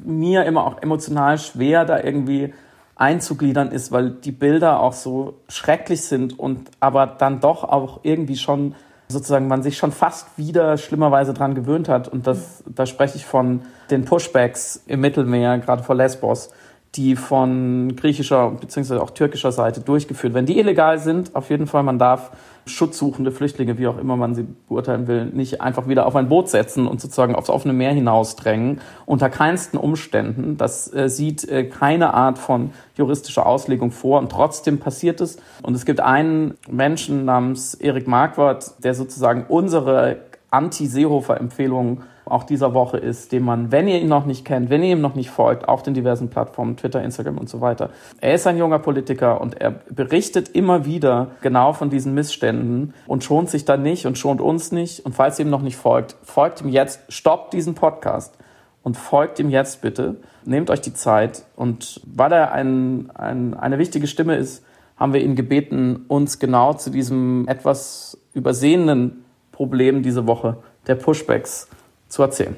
[0.06, 2.54] mir immer auch emotional schwer da irgendwie
[2.96, 8.38] einzugliedern ist, weil die Bilder auch so schrecklich sind und aber dann doch auch irgendwie
[8.38, 8.76] schon
[9.16, 12.10] sozusagen man sich schon fast wieder schlimmerweise dran gewöhnt hat.
[12.10, 16.52] Und das, da spreche ich von den Pushbacks im Mittelmeer, gerade vor Lesbos,
[16.96, 18.98] die von griechischer bzw.
[18.98, 21.34] auch türkischer Seite durchgeführt werden, die illegal sind.
[21.34, 22.32] Auf jeden Fall, man darf
[22.66, 26.50] schutzsuchende Flüchtlinge, wie auch immer man sie beurteilen will, nicht einfach wieder auf ein Boot
[26.50, 28.82] setzen und sozusagen aufs offene Meer hinausdrängen.
[29.06, 30.58] Unter keinsten Umständen.
[30.58, 35.38] Das äh, sieht äh, keine Art von juristischer Auslegung vor und trotzdem passiert es.
[35.62, 40.18] Und es gibt einen Menschen namens Erik Marquardt, der sozusagen unsere
[40.50, 44.94] Anti-Seehofer-Empfehlungen auch dieser Woche ist, den man, wenn ihr ihn noch nicht kennt, wenn ihr
[44.94, 47.90] ihm noch nicht folgt, auf den diversen Plattformen, Twitter, Instagram und so weiter.
[48.22, 53.24] Er ist ein junger Politiker und er berichtet immer wieder genau von diesen Missständen und
[53.24, 55.06] schont sich dann nicht und schont uns nicht.
[55.06, 58.38] Und falls ihr ihm noch nicht folgt, folgt ihm jetzt, stoppt diesen Podcast
[58.84, 60.18] und folgt ihm jetzt bitte.
[60.46, 64.64] Nehmt euch die Zeit und weil er ein, ein, eine wichtige Stimme ist,
[64.98, 70.58] haben wir ihn gebeten, uns genau zu diesem etwas übersehenen Problem diese Woche
[70.88, 71.68] der Pushbacks
[72.16, 72.56] zu erzählen.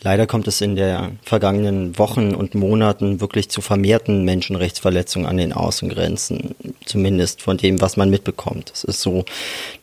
[0.00, 5.52] Leider kommt es in den vergangenen Wochen und Monaten wirklich zu vermehrten Menschenrechtsverletzungen an den
[5.52, 6.54] Außengrenzen,
[6.84, 8.70] zumindest von dem, was man mitbekommt.
[8.72, 9.24] Es ist so,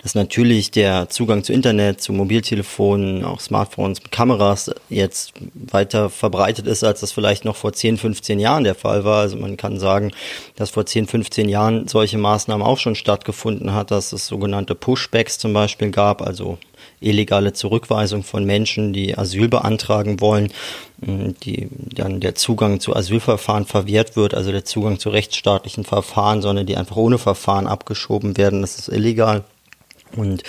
[0.01, 6.85] dass natürlich der Zugang zu Internet, zu Mobiltelefonen, auch Smartphones, Kameras jetzt weiter verbreitet ist,
[6.85, 9.19] als das vielleicht noch vor 10, 15 Jahren der Fall war.
[9.19, 10.13] Also man kann sagen,
[10.55, 15.39] dass vor 10, 15 Jahren solche Maßnahmen auch schon stattgefunden hat, dass es sogenannte Pushbacks
[15.39, 16.57] zum Beispiel gab, also
[17.05, 20.51] illegale Zurückweisung von Menschen, die Asyl beantragen wollen,
[20.97, 26.65] die dann der Zugang zu Asylverfahren verwehrt wird, also der Zugang zu rechtsstaatlichen Verfahren, sondern
[26.65, 28.61] die einfach ohne Verfahren abgeschoben werden.
[28.61, 29.43] Das ist illegal.
[30.15, 30.43] Und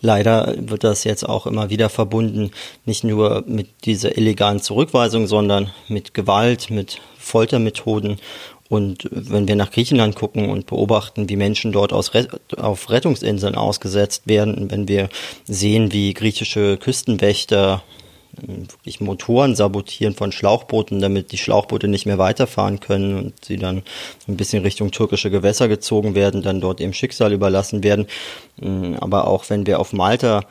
[0.00, 2.50] leider wird das jetzt auch immer wieder verbunden,
[2.84, 8.18] nicht nur mit dieser illegalen Zurückweisung, sondern mit Gewalt, mit Foltermethoden
[8.72, 14.70] und wenn wir nach Griechenland gucken und beobachten, wie Menschen dort auf Rettungsinseln ausgesetzt werden,
[14.70, 15.10] wenn wir
[15.44, 17.82] sehen, wie griechische Küstenwächter
[18.42, 23.58] ähm, wirklich Motoren sabotieren von Schlauchbooten, damit die Schlauchboote nicht mehr weiterfahren können und sie
[23.58, 23.82] dann
[24.26, 28.06] ein bisschen Richtung türkische Gewässer gezogen werden, dann dort ihrem Schicksal überlassen werden.
[28.58, 30.44] Ähm, aber auch wenn wir auf Malta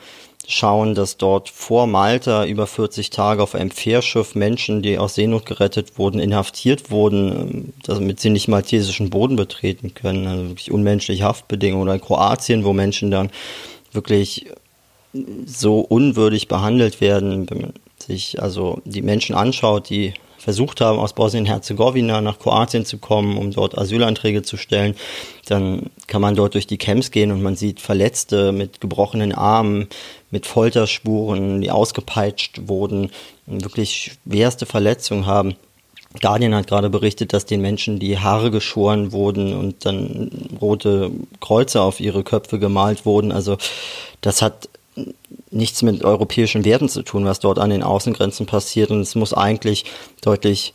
[0.46, 5.46] schauen, dass dort vor Malta über 40 Tage auf einem Fährschiff Menschen, die aus Seenot
[5.46, 10.26] gerettet wurden, inhaftiert wurden, ähm, damit sie nicht maltesischen Boden betreten können.
[10.26, 11.84] Also wirklich unmenschliche Haftbedingungen.
[11.84, 13.30] Oder in Kroatien, wo Menschen dann
[13.92, 14.46] wirklich
[15.46, 21.12] so unwürdig behandelt werden, wenn man sich also die Menschen anschaut, die versucht haben, aus
[21.12, 24.96] Bosnien-Herzegowina nach Kroatien zu kommen, um dort Asylanträge zu stellen,
[25.46, 29.86] dann kann man dort durch die Camps gehen und man sieht Verletzte mit gebrochenen Armen,
[30.32, 33.10] mit Folterspuren, die ausgepeitscht wurden,
[33.46, 35.54] wirklich schwerste Verletzungen haben.
[36.20, 41.82] Guardian hat gerade berichtet, dass den Menschen die Haare geschoren wurden und dann rote Kreuze
[41.82, 43.30] auf ihre Köpfe gemalt wurden.
[43.30, 43.58] Also
[44.20, 44.68] das hat
[45.52, 48.90] nichts mit europäischen Werten zu tun, was dort an den Außengrenzen passiert.
[48.90, 49.84] Und es muss eigentlich
[50.20, 50.72] deutlich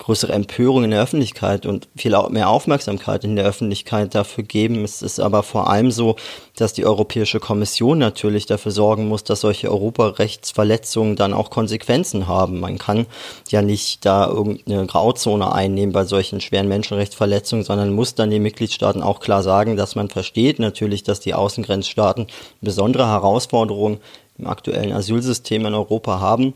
[0.00, 4.82] größere Empörung in der Öffentlichkeit und viel mehr Aufmerksamkeit in der Öffentlichkeit dafür geben.
[4.82, 6.16] Es ist aber vor allem so,
[6.56, 12.60] dass die Europäische Kommission natürlich dafür sorgen muss, dass solche Europarechtsverletzungen dann auch Konsequenzen haben.
[12.60, 13.06] Man kann
[13.50, 19.02] ja nicht da irgendeine Grauzone einnehmen bei solchen schweren Menschenrechtsverletzungen, sondern muss dann den Mitgliedstaaten
[19.02, 22.26] auch klar sagen, dass man versteht natürlich, dass die Außengrenzstaaten
[22.62, 23.98] besondere Herausforderungen
[24.38, 26.54] im aktuellen Asylsystem in Europa haben.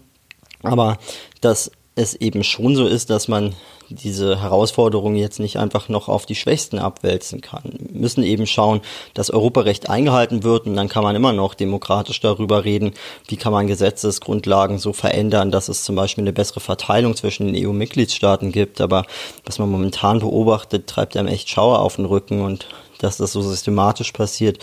[0.62, 0.96] Aber
[1.42, 3.54] dass es eben schon so ist, dass man
[3.88, 7.62] diese Herausforderungen jetzt nicht einfach noch auf die Schwächsten abwälzen kann.
[7.78, 8.80] Wir müssen eben schauen,
[9.12, 12.94] dass Europarecht eingehalten wird und dann kann man immer noch demokratisch darüber reden,
[13.28, 17.66] wie kann man Gesetzesgrundlagen so verändern, dass es zum Beispiel eine bessere Verteilung zwischen den
[17.66, 18.80] EU-Mitgliedstaaten gibt.
[18.80, 19.04] Aber
[19.44, 22.66] was man momentan beobachtet, treibt einem echt Schauer auf den Rücken und
[22.98, 24.58] dass das so systematisch passiert,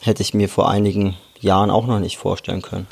[0.00, 2.86] hätte ich mir vor einigen Jahren auch noch nicht vorstellen können.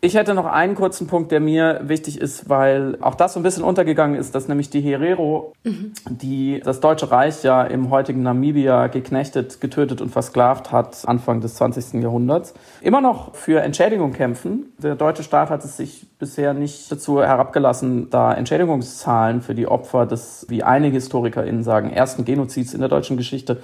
[0.00, 3.42] Ich hätte noch einen kurzen Punkt, der mir wichtig ist, weil auch das so ein
[3.42, 5.92] bisschen untergegangen ist, dass nämlich die Herero, mhm.
[6.08, 11.54] die das Deutsche Reich ja im heutigen Namibia geknechtet, getötet und versklavt hat, Anfang des
[11.54, 12.02] 20.
[12.02, 14.72] Jahrhunderts, immer noch für Entschädigung kämpfen.
[14.78, 20.04] Der deutsche Staat hat es sich bisher nicht dazu herabgelassen, da Entschädigungszahlen für die Opfer
[20.04, 23.62] des, wie einige HistorikerInnen sagen, ersten Genozids in der deutschen Geschichte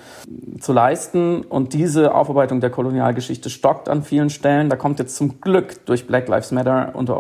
[0.60, 1.42] zu leisten.
[1.42, 4.68] Und diese Aufarbeitung der Kolonialgeschichte stockt an vielen Stellen.
[4.68, 7.18] Da kommt jetzt zum Glück durch Black Lives Matter unter,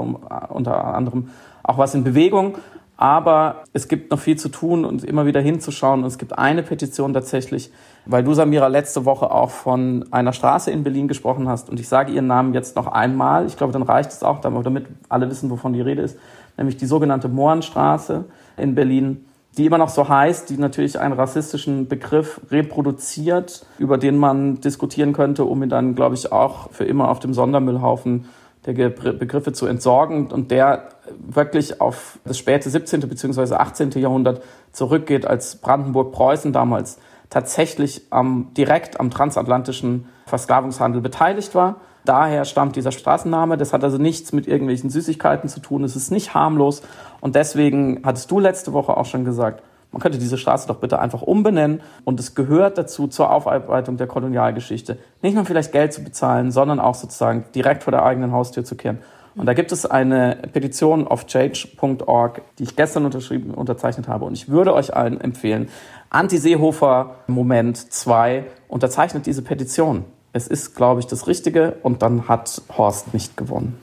[0.50, 1.30] unter anderem
[1.64, 2.58] auch was in Bewegung.
[2.96, 6.00] Aber es gibt noch viel zu tun und immer wieder hinzuschauen.
[6.00, 7.72] Und es gibt eine Petition tatsächlich,
[8.06, 11.68] weil du, Samira, letzte Woche auch von einer Straße in Berlin gesprochen hast.
[11.68, 13.46] Und ich sage ihren Namen jetzt noch einmal.
[13.46, 16.16] Ich glaube, dann reicht es auch, damit alle wissen, wovon die Rede ist.
[16.56, 18.26] Nämlich die sogenannte Mohrenstraße
[18.56, 19.24] in Berlin,
[19.56, 25.12] die immer noch so heißt, die natürlich einen rassistischen Begriff reproduziert, über den man diskutieren
[25.12, 28.26] könnte, um ihn dann, glaube ich, auch für immer auf dem Sondermüllhaufen
[28.66, 33.00] der Begriffe zu entsorgen und der wirklich auf das späte 17.
[33.00, 33.54] bzw.
[33.54, 33.90] 18.
[33.92, 36.98] Jahrhundert zurückgeht, als Brandenburg-Preußen damals
[37.30, 41.76] tatsächlich am, direkt am transatlantischen Versklavungshandel beteiligt war.
[42.04, 43.56] Daher stammt dieser Straßenname.
[43.56, 45.84] Das hat also nichts mit irgendwelchen Süßigkeiten zu tun.
[45.84, 46.82] Es ist nicht harmlos.
[47.20, 49.62] Und deswegen hattest du letzte Woche auch schon gesagt,
[49.94, 54.08] man könnte diese Straße doch bitte einfach umbenennen und es gehört dazu zur Aufarbeitung der
[54.08, 58.64] Kolonialgeschichte, nicht nur vielleicht Geld zu bezahlen, sondern auch sozusagen direkt vor der eigenen Haustür
[58.64, 58.98] zu kehren.
[59.36, 64.24] Und da gibt es eine Petition auf change.org, die ich gestern unterschrieben, unterzeichnet habe.
[64.24, 65.68] Und ich würde euch allen empfehlen,
[66.10, 70.04] Anti-Seehofer Moment 2 unterzeichnet diese Petition.
[70.32, 73.78] Es ist, glaube ich, das Richtige und dann hat Horst nicht gewonnen.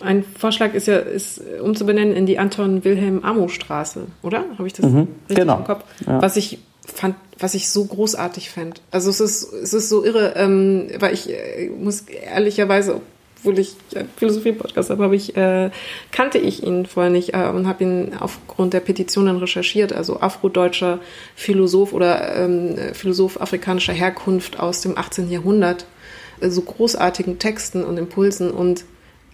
[0.00, 4.44] Ein Vorschlag ist ja, ist umzubenennen in die Anton Wilhelm Amo Straße, oder?
[4.58, 5.58] Habe ich das mhm, richtig genau.
[5.58, 5.84] im Kopf?
[6.06, 6.20] Ja.
[6.20, 8.80] Was ich fand, was ich so großartig fand.
[8.90, 13.00] Also es ist, es ist so irre, ähm, weil ich äh, muss ehrlicherweise,
[13.38, 15.70] obwohl ich einen Philosophie-Podcast habe, habe ich, äh,
[16.12, 19.92] kannte ich ihn vorher nicht äh, und habe ihn aufgrund der Petitionen recherchiert.
[19.92, 21.00] Also afrodeutscher
[21.34, 25.30] Philosoph oder ähm, Philosoph afrikanischer Herkunft aus dem 18.
[25.30, 25.86] Jahrhundert.
[26.40, 28.84] Äh, so großartigen Texten und Impulsen und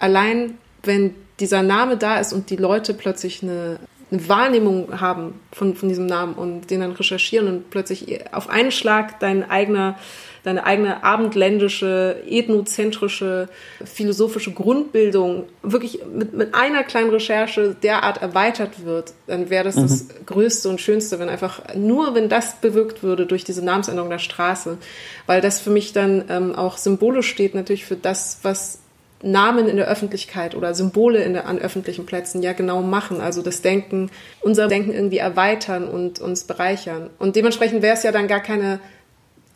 [0.03, 3.79] allein wenn dieser Name da ist und die Leute plötzlich eine,
[4.11, 8.73] eine Wahrnehmung haben von, von diesem Namen und den dann recherchieren und plötzlich auf einen
[8.73, 9.97] Schlag dein eigener
[10.43, 13.49] deine eigene abendländische, ethnozentrische,
[13.85, 19.83] philosophische Grundbildung wirklich mit, mit einer kleinen Recherche derart erweitert wird, dann wäre das mhm.
[19.83, 24.19] das Größte und Schönste, wenn einfach nur, wenn das bewirkt würde durch diese Namensänderung der
[24.19, 24.79] Straße,
[25.27, 28.82] weil das für mich dann ähm, auch symbolisch steht natürlich für das, was
[29.23, 33.21] Namen in der Öffentlichkeit oder Symbole der, an öffentlichen Plätzen ja genau machen.
[33.21, 37.11] Also das Denken, unser Denken irgendwie erweitern und uns bereichern.
[37.19, 38.81] Und dementsprechend wäre es ja dann gar keine,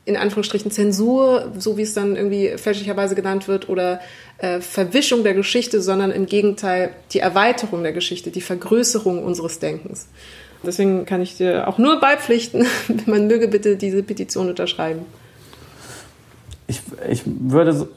[0.05, 4.01] in Anführungsstrichen, Zensur, so wie es dann irgendwie fälschlicherweise genannt wird, oder
[4.39, 10.07] äh, Verwischung der Geschichte, sondern im Gegenteil die Erweiterung der Geschichte, die Vergrößerung unseres Denkens.
[10.63, 12.67] Deswegen kann ich dir auch nur beipflichten,
[13.07, 15.05] man möge bitte diese Petition unterschreiben.
[16.69, 17.89] Ich, ich würde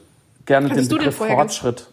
[0.50, 1.86] gerne Kannst den Begriff Fortschritt.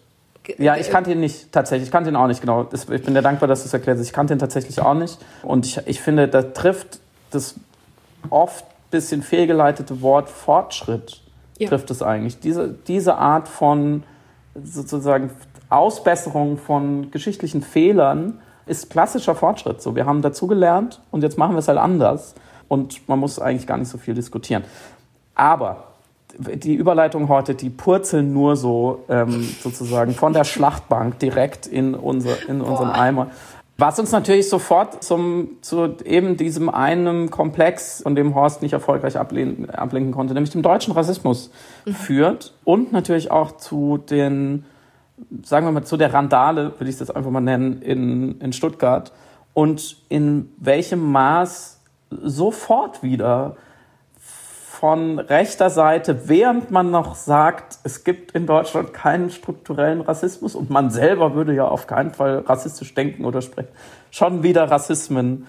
[0.57, 1.89] Ja, ich kannte ihn nicht tatsächlich.
[1.89, 2.67] Ich kannte ihn auch nicht, genau.
[2.71, 4.07] Ich bin dir dankbar, dass du es erklärt hast.
[4.07, 5.19] Ich kannte ihn tatsächlich auch nicht.
[5.43, 7.55] Und ich, ich finde, da trifft das
[8.31, 11.21] oft ein bisschen fehlgeleitete Wort Fortschritt,
[11.59, 11.69] ja.
[11.69, 12.39] trifft es eigentlich.
[12.39, 14.03] Diese, diese Art von
[14.55, 15.29] sozusagen
[15.69, 19.83] Ausbesserung von geschichtlichen Fehlern ist klassischer Fortschritt.
[19.83, 22.33] So, wir haben dazugelernt und jetzt machen wir es halt anders.
[22.69, 24.63] Und man muss eigentlich gar nicht so viel diskutieren.
[25.35, 25.86] Aber
[26.37, 32.47] die Überleitung heute, die purzeln nur so ähm, sozusagen von der Schlachtbank direkt in, unser,
[32.47, 33.31] in unseren Eimer.
[33.79, 39.17] Was uns natürlich sofort zum, zu eben diesem einen Komplex, von dem Horst nicht erfolgreich
[39.17, 41.51] ablenken, ablenken konnte, nämlich dem deutschen Rassismus
[41.85, 41.93] mhm.
[41.93, 44.65] führt und natürlich auch zu den,
[45.43, 48.51] sagen wir mal, zu der Randale, würde ich es jetzt einfach mal nennen, in, in
[48.51, 49.11] Stuttgart
[49.53, 53.57] und in welchem Maß sofort wieder
[54.79, 60.69] von rechter Seite, während man noch sagt, es gibt in Deutschland keinen strukturellen Rassismus und
[60.69, 63.69] man selber würde ja auf keinen Fall rassistisch denken oder sprechen,
[64.11, 65.47] schon wieder Rassismen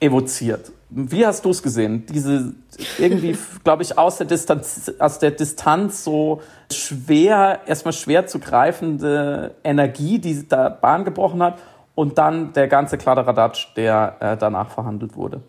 [0.00, 0.70] evoziert.
[0.90, 2.04] Wie hast du es gesehen?
[2.10, 2.52] Diese
[2.98, 9.54] irgendwie, glaube ich, aus der Distanz, aus der Distanz so schwer, erstmal schwer zu greifende
[9.64, 11.58] Energie, die da Bahn gebrochen hat
[11.94, 15.40] und dann der ganze Kladderadatsch, der äh, danach verhandelt wurde.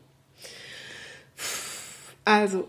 [2.24, 2.66] Also,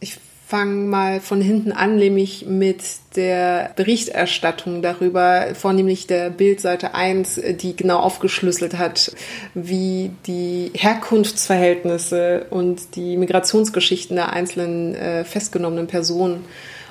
[0.00, 2.82] ich fange mal von hinten an, nämlich mit
[3.16, 9.12] der Berichterstattung darüber, vornehmlich der Bildseite 1, die genau aufgeschlüsselt hat,
[9.52, 16.46] wie die Herkunftsverhältnisse und die Migrationsgeschichten der einzelnen äh, festgenommenen Personen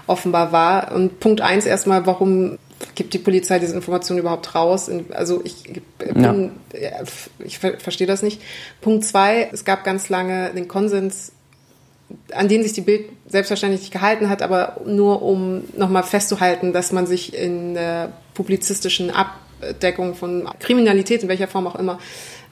[0.05, 0.91] offenbar war.
[0.91, 2.59] Und Punkt 1 erstmal, warum
[2.93, 4.87] gibt die Polizei diese Information überhaupt raus?
[5.11, 7.03] Also ich bin, ja.
[7.43, 8.39] ich verstehe das nicht.
[8.81, 11.31] Punkt 2, es gab ganz lange den Konsens
[12.33, 16.91] an denen sich die Bild selbstverständlich nicht gehalten hat, aber nur um nochmal festzuhalten, dass
[16.91, 21.99] man sich in der publizistischen Abdeckung von Kriminalität, in welcher Form auch immer,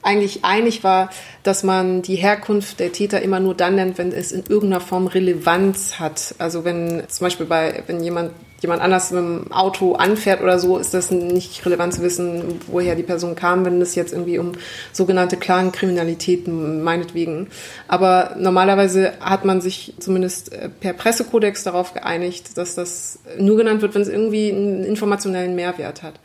[0.02, 1.10] eigentlich einig war,
[1.41, 5.08] dass man die Herkunft der Täter immer nur dann nennt, wenn es in irgendeiner Form
[5.08, 6.36] Relevanz hat.
[6.38, 8.32] Also wenn zum Beispiel bei, wenn jemand
[8.65, 12.95] jemand anders mit dem Auto anfährt oder so, ist das nicht relevant zu wissen, woher
[12.95, 14.54] die Person kam, wenn es jetzt irgendwie um
[14.91, 17.47] sogenannte Clankriminalitäten meinetwegen.
[17.88, 23.82] Aber normalerweise hat man sich zumindest äh, per Pressekodex darauf geeinigt, dass das nur genannt
[23.82, 26.19] wird, wenn es irgendwie einen informationellen Mehrwert hat.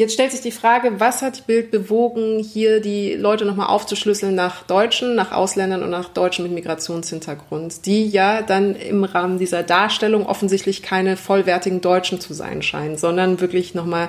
[0.00, 4.62] Jetzt stellt sich die Frage, was hat Bild bewogen, hier die Leute nochmal aufzuschlüsseln nach
[4.62, 10.24] Deutschen, nach Ausländern und nach Deutschen mit Migrationshintergrund, die ja dann im Rahmen dieser Darstellung
[10.24, 14.08] offensichtlich keine vollwertigen Deutschen zu sein scheinen, sondern wirklich nochmal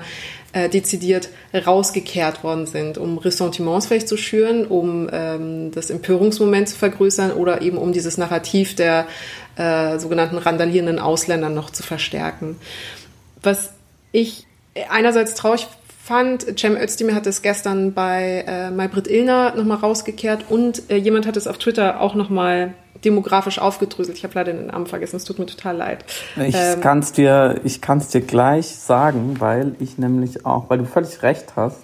[0.53, 6.77] äh, dezidiert rausgekehrt worden sind, um Ressentiments vielleicht zu schüren, um ähm, das Empörungsmoment zu
[6.77, 9.07] vergrößern oder eben um dieses Narrativ der
[9.57, 12.55] äh, sogenannten randalierenden Ausländer noch zu verstärken.
[13.43, 13.73] Was
[14.13, 14.45] ich
[14.89, 15.67] einerseits traurig
[16.03, 21.27] fand, Cem Özdemir hat es gestern bei äh, Maybrit Illner nochmal rausgekehrt und äh, jemand
[21.27, 22.73] hat es auf Twitter auch nochmal
[23.05, 24.17] demografisch aufgedröselt.
[24.17, 26.05] Ich habe leider den Namen vergessen, es tut mir total leid.
[26.37, 30.79] Ich ähm, kann es dir, ich kann's dir gleich sagen, weil ich nämlich auch, weil
[30.79, 31.79] du völlig recht hast.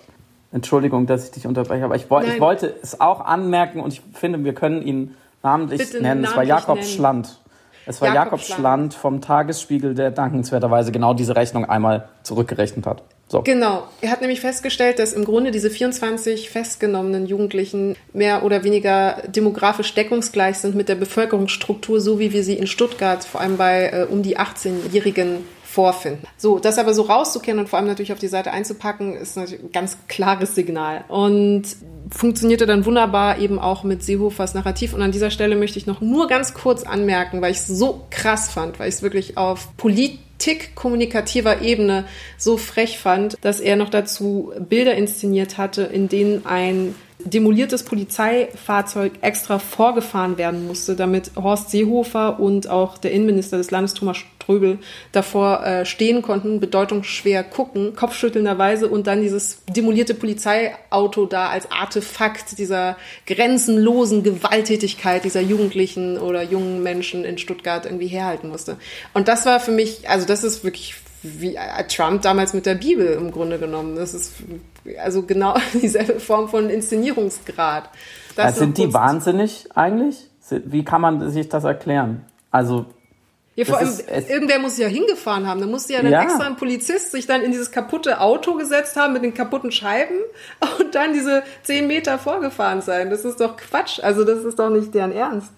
[0.51, 4.43] Entschuldigung, dass ich dich unterbreche, aber ich, ich wollte es auch anmerken und ich finde,
[4.43, 6.21] wir können ihn namentlich Bitte nennen.
[6.21, 6.89] Namentlich es war Jakob nennen.
[6.89, 7.39] Schland.
[7.85, 13.03] Es war Jakob, Jakob Schland vom Tagesspiegel, der dankenswerterweise genau diese Rechnung einmal zurückgerechnet hat.
[13.29, 13.41] So.
[13.41, 13.87] Genau.
[13.99, 19.93] Er hat nämlich festgestellt, dass im Grunde diese 24 festgenommenen Jugendlichen mehr oder weniger demografisch
[19.93, 24.07] deckungsgleich sind mit der Bevölkerungsstruktur, so wie wir sie in Stuttgart vor allem bei äh,
[24.09, 25.43] um die 18-Jährigen
[25.77, 26.25] vorfinden.
[26.37, 29.63] So, das aber so rauszukehren und vor allem natürlich auf die Seite einzupacken, ist natürlich
[29.63, 31.05] ein ganz klares Signal.
[31.07, 31.65] Und
[32.09, 34.95] funktionierte dann wunderbar eben auch mit Seehofers Narrativ.
[34.95, 38.07] Und an dieser Stelle möchte ich noch nur ganz kurz anmerken, weil ich es so
[38.09, 42.05] krass fand, weil ich es wirklich auf Polit Tick kommunikativer Ebene
[42.37, 49.13] so frech fand, dass er noch dazu Bilder inszeniert hatte, in denen ein demoliertes Polizeifahrzeug
[49.21, 54.79] extra vorgefahren werden musste, damit Horst Seehofer und auch der Innenminister des Landes Thomas Ströbel
[55.11, 62.57] davor äh, stehen konnten, bedeutungsschwer gucken, kopfschüttelnderweise und dann dieses demolierte Polizeiauto da als Artefakt
[62.57, 68.77] dieser grenzenlosen Gewalttätigkeit dieser Jugendlichen oder jungen Menschen in Stuttgart irgendwie herhalten musste.
[69.13, 71.57] Und das war für mich, also das ist wirklich wie
[71.87, 73.95] Trump damals mit der Bibel im Grunde genommen.
[73.95, 74.33] Das ist
[75.01, 77.89] also genau dieselbe Form von Inszenierungsgrad.
[78.35, 80.29] Das also sind die wahnsinnig eigentlich?
[80.49, 82.25] Wie kann man sich das erklären?
[82.51, 82.85] Also
[83.57, 83.89] ja, vor allem,
[84.29, 85.59] irgendwer muss ja hingefahren haben.
[85.59, 86.21] Da musste ja dann ja.
[86.21, 90.15] extra ein Polizist sich dann in dieses kaputte Auto gesetzt haben mit den kaputten Scheiben
[90.79, 93.09] und dann diese zehn Meter vorgefahren sein.
[93.09, 93.99] Das ist doch Quatsch.
[93.99, 95.51] Also das ist doch nicht deren Ernst.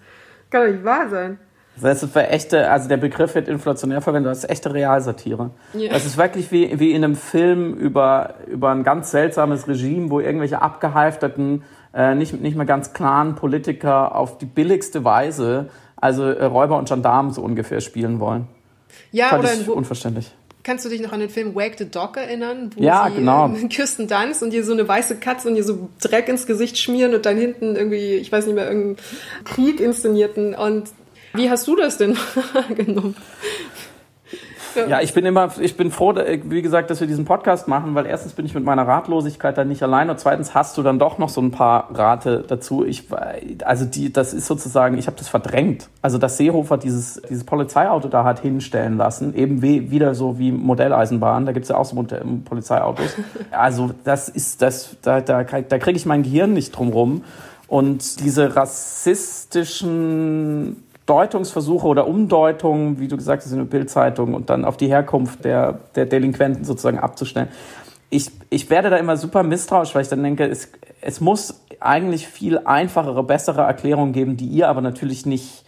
[0.48, 1.38] Kann doch nicht wahr sein.
[1.82, 5.50] Das ist für echte, also der Begriff wird inflationär verwendet, das ist echte Realsatire.
[5.74, 5.92] Ja.
[5.92, 10.20] Das ist wirklich wie, wie in einem Film über, über ein ganz seltsames Regime, wo
[10.20, 11.62] irgendwelche abgehalfterten,
[11.94, 16.88] äh, nicht, nicht mehr ganz klaren Politiker auf die billigste Weise, also äh, Räuber und
[16.88, 18.46] Gendarmen so ungefähr spielen wollen.
[19.12, 20.32] Ja, Fand oder ich unverständlich.
[20.62, 22.70] Kannst du dich noch an den Film Wake the Dog erinnern?
[22.74, 23.48] Wo ja, sie genau.
[23.70, 27.14] Kirsten Dunst und ihr so eine weiße Katze und ihr so Dreck ins Gesicht schmieren
[27.14, 28.96] und dann hinten irgendwie, ich weiß nicht mehr, irgendeinen
[29.44, 30.54] Krieg inszenierten.
[30.54, 30.90] Und
[31.32, 32.16] wie hast du das denn
[32.74, 33.16] genommen?
[34.88, 38.06] Ja, ich bin immer, ich bin froh, wie gesagt, dass wir diesen Podcast machen, weil
[38.06, 41.18] erstens bin ich mit meiner Ratlosigkeit dann nicht allein und zweitens hast du dann doch
[41.18, 42.84] noch so ein paar Rate dazu.
[42.84, 43.08] Ich,
[43.64, 45.88] also die, das ist sozusagen, ich habe das verdrängt.
[46.02, 50.52] Also dass Seehofer dieses, dieses Polizeiauto da hat hinstellen lassen, eben wie, wieder so wie
[50.52, 52.04] Modelleisenbahn, da gibt's ja auch so
[52.44, 53.16] Polizeiautos.
[53.50, 57.24] Also das ist, das, da, da, da kriege ich mein Gehirn nicht drum rum.
[57.66, 60.76] Und diese rassistischen
[61.10, 65.44] Deutungsversuche oder Umdeutungen, wie du gesagt hast, in der Bildzeitung und dann auf die Herkunft
[65.44, 67.48] der, der Delinquenten sozusagen abzustellen.
[68.10, 70.68] Ich, ich werde da immer super misstrauisch, weil ich dann denke, es,
[71.00, 75.64] es muss eigentlich viel einfachere, bessere Erklärungen geben, die ihr aber natürlich nicht,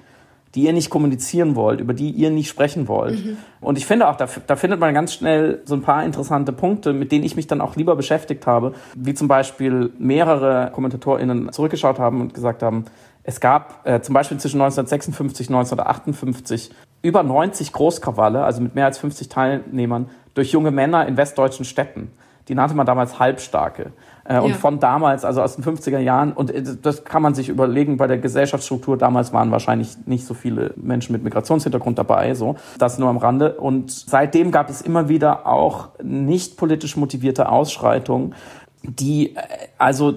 [0.55, 3.25] die ihr nicht kommunizieren wollt, über die ihr nicht sprechen wollt.
[3.25, 3.37] Mhm.
[3.61, 6.93] Und ich finde auch, da, da findet man ganz schnell so ein paar interessante Punkte,
[6.93, 11.99] mit denen ich mich dann auch lieber beschäftigt habe, wie zum Beispiel mehrere KommentatorInnen zurückgeschaut
[11.99, 12.85] haben und gesagt haben,
[13.25, 16.71] es gab äh, zum Beispiel zwischen 1956 und 1958
[17.03, 22.11] über 90 Großkrawalle, also mit mehr als 50 Teilnehmern, durch junge Männer in westdeutschen Städten.
[22.49, 23.93] Die nannte man damals Halbstarke.
[24.25, 24.41] Äh, ja.
[24.41, 27.97] Und von damals, also aus den 50er Jahren, und äh, das kann man sich überlegen,
[27.97, 32.57] bei der Gesellschaftsstruktur damals waren wahrscheinlich nicht so viele Menschen mit Migrationshintergrund dabei, so.
[32.79, 33.55] Das nur am Rande.
[33.55, 38.35] Und seitdem gab es immer wieder auch nicht politisch motivierte Ausschreitungen,
[38.83, 39.41] die, äh,
[39.79, 40.15] also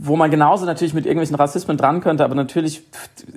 [0.00, 2.82] wo man genauso natürlich mit irgendwelchen Rassismen dran könnte, aber natürlich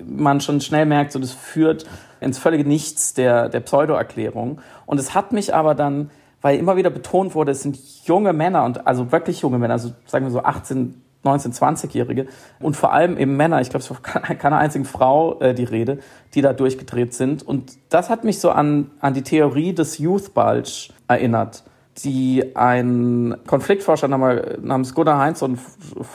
[0.06, 1.86] man schon schnell merkt, so das führt
[2.22, 4.60] ins völlige Nichts der, der Pseudo-Erklärung.
[4.86, 8.64] Und es hat mich aber dann, weil immer wieder betont wurde, es sind junge Männer
[8.64, 12.28] und also wirklich junge Männer, also sagen wir so 18, 19, 20-Jährige
[12.60, 16.00] und vor allem eben Männer, ich glaube, es war keine einzige Frau äh, die Rede,
[16.36, 17.44] die da durchgedreht sind.
[17.44, 21.64] Und das hat mich so an, an die Theorie des Youth Bulge erinnert
[22.04, 25.58] die ein Konfliktforscher namens Gunnar Heinzson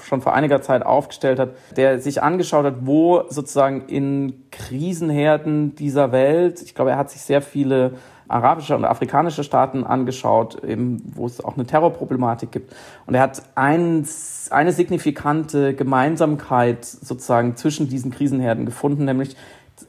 [0.05, 6.13] schon vor einiger Zeit aufgestellt hat, der sich angeschaut hat, wo sozusagen in Krisenherden dieser
[6.13, 7.93] Welt, ich glaube, er hat sich sehr viele
[8.29, 12.75] arabische und afrikanische Staaten angeschaut, eben, wo es auch eine Terrorproblematik gibt.
[13.07, 14.07] Und er hat ein,
[14.51, 19.35] eine signifikante Gemeinsamkeit sozusagen zwischen diesen Krisenherden gefunden, nämlich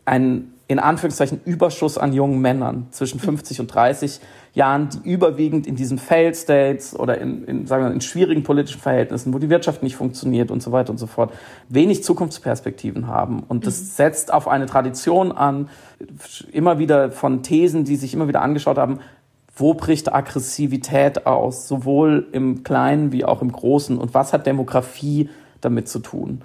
[0.06, 4.22] ein in Anführungszeichen Überschuss an jungen Männern zwischen 50 und 30
[4.54, 8.82] Jahren, die überwiegend in diesen Failed States oder in, in, sagen wir, in schwierigen politischen
[8.82, 11.32] Verhältnissen, wo die Wirtschaft nicht funktioniert und so weiter und so fort,
[11.70, 13.44] wenig Zukunftsperspektiven haben.
[13.48, 13.86] Und das mhm.
[13.86, 15.70] setzt auf eine Tradition an,
[16.52, 19.00] immer wieder von Thesen, die sich immer wieder angeschaut haben,
[19.56, 25.30] wo bricht Aggressivität aus, sowohl im Kleinen wie auch im Großen und was hat Demografie
[25.62, 26.42] damit zu tun.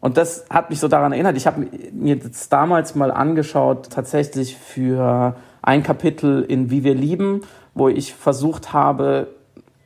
[0.00, 1.36] Und das hat mich so daran erinnert.
[1.36, 5.36] Ich habe mir das damals mal angeschaut, tatsächlich für
[5.66, 7.42] ein Kapitel in Wie wir lieben,
[7.74, 9.28] wo ich versucht habe,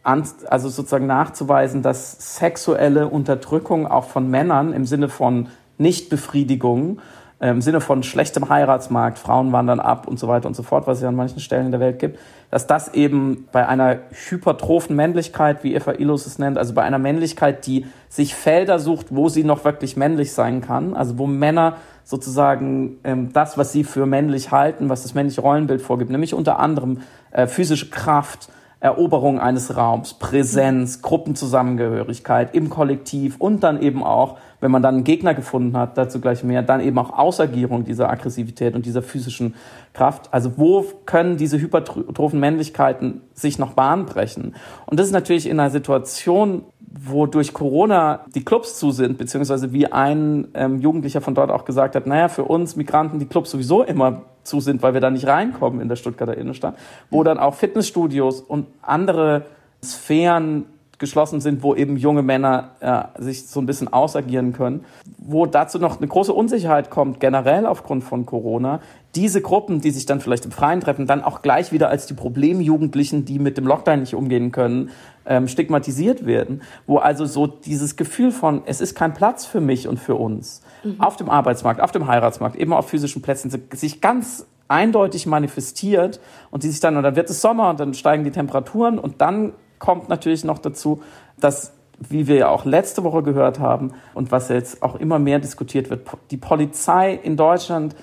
[0.03, 7.01] also sozusagen nachzuweisen, dass sexuelle Unterdrückung auch von Männern im Sinne von Nichtbefriedigung
[7.41, 10.87] äh, im Sinne von schlechtem Heiratsmarkt, Frauen wandern ab und so weiter und so fort,
[10.87, 12.19] was es ja an manchen Stellen in der Welt gibt,
[12.51, 16.99] dass das eben bei einer hypertrophen Männlichkeit, wie Eva Illos es nennt, also bei einer
[16.99, 21.77] Männlichkeit, die sich Felder sucht, wo sie noch wirklich männlich sein kann, also wo Männer
[22.11, 26.59] sozusagen ähm, das, was sie für männlich halten, was das männliche Rollenbild vorgibt, nämlich unter
[26.59, 28.49] anderem äh, physische Kraft,
[28.81, 35.05] Eroberung eines Raums, Präsenz, Gruppenzusammengehörigkeit im Kollektiv und dann eben auch, wenn man dann einen
[35.05, 39.55] Gegner gefunden hat, dazu gleich mehr, dann eben auch Ausagierung dieser Aggressivität und dieser physischen
[39.93, 40.33] Kraft.
[40.33, 44.57] Also wo können diese hypertrophen Männlichkeiten sich noch Bahn brechen?
[44.87, 49.73] Und das ist natürlich in einer Situation, wo durch Corona die Clubs zu sind, beziehungsweise
[49.73, 53.51] wie ein ähm, Jugendlicher von dort auch gesagt hat, naja, für uns Migranten die Clubs
[53.51, 56.77] sowieso immer zu sind, weil wir da nicht reinkommen in der Stuttgarter Innenstadt,
[57.11, 59.47] wo dann auch Fitnessstudios und andere
[59.85, 60.65] Sphären
[61.01, 64.85] geschlossen sind, wo eben junge Männer äh, sich so ein bisschen ausagieren können,
[65.19, 68.81] wo dazu noch eine große Unsicherheit kommt, generell aufgrund von Corona.
[69.15, 72.15] Diese Gruppen, die sich dann vielleicht im Freien treffen, dann auch gleich wieder als die
[72.15, 74.91] Problemjugendlichen, die mit dem Lockdown nicht umgehen können,
[75.27, 79.89] ähm, stigmatisiert werden, wo also so dieses Gefühl von, es ist kein Platz für mich
[79.89, 81.01] und für uns mhm.
[81.01, 86.21] auf dem Arbeitsmarkt, auf dem Heiratsmarkt, eben auf physischen Plätzen, sich ganz eindeutig manifestiert
[86.51, 89.23] und die sich dann, und dann wird es Sommer und dann steigen die Temperaturen und
[89.23, 91.03] dann kommt natürlich noch dazu,
[91.41, 91.73] dass
[92.09, 95.91] wie wir ja auch letzte Woche gehört haben und was jetzt auch immer mehr diskutiert
[95.91, 97.95] wird, die Polizei in Deutschland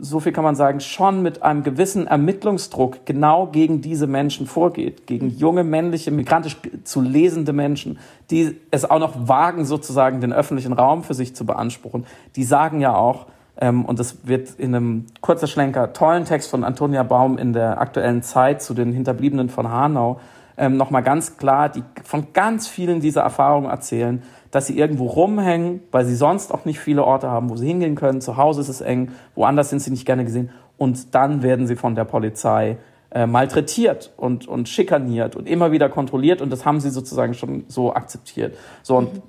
[0.00, 5.06] so viel kann man sagen, schon mit einem gewissen Ermittlungsdruck genau gegen diese Menschen vorgeht,
[5.06, 7.98] gegen junge männliche, migrantisch zu lesende Menschen,
[8.30, 12.06] die es auch noch wagen, sozusagen den öffentlichen Raum für sich zu beanspruchen.
[12.36, 13.26] Die sagen ja auch,
[13.60, 17.80] ähm, und das wird in einem kurzer Schlenker tollen Text von Antonia Baum in der
[17.80, 20.18] aktuellen Zeit zu den Hinterbliebenen von Hanau
[20.56, 25.82] ähm, nochmal ganz klar, die von ganz vielen dieser Erfahrungen erzählen, dass sie irgendwo rumhängen,
[25.90, 28.20] weil sie sonst auch nicht viele Orte haben, wo sie hingehen können.
[28.20, 30.50] Zu Hause ist es eng, woanders sind sie nicht gerne gesehen.
[30.78, 32.78] Und dann werden sie von der Polizei
[33.10, 36.40] äh, malträtiert und, und schikaniert und immer wieder kontrolliert.
[36.40, 38.56] Und das haben sie sozusagen schon so akzeptiert.
[38.82, 39.22] So, und mhm.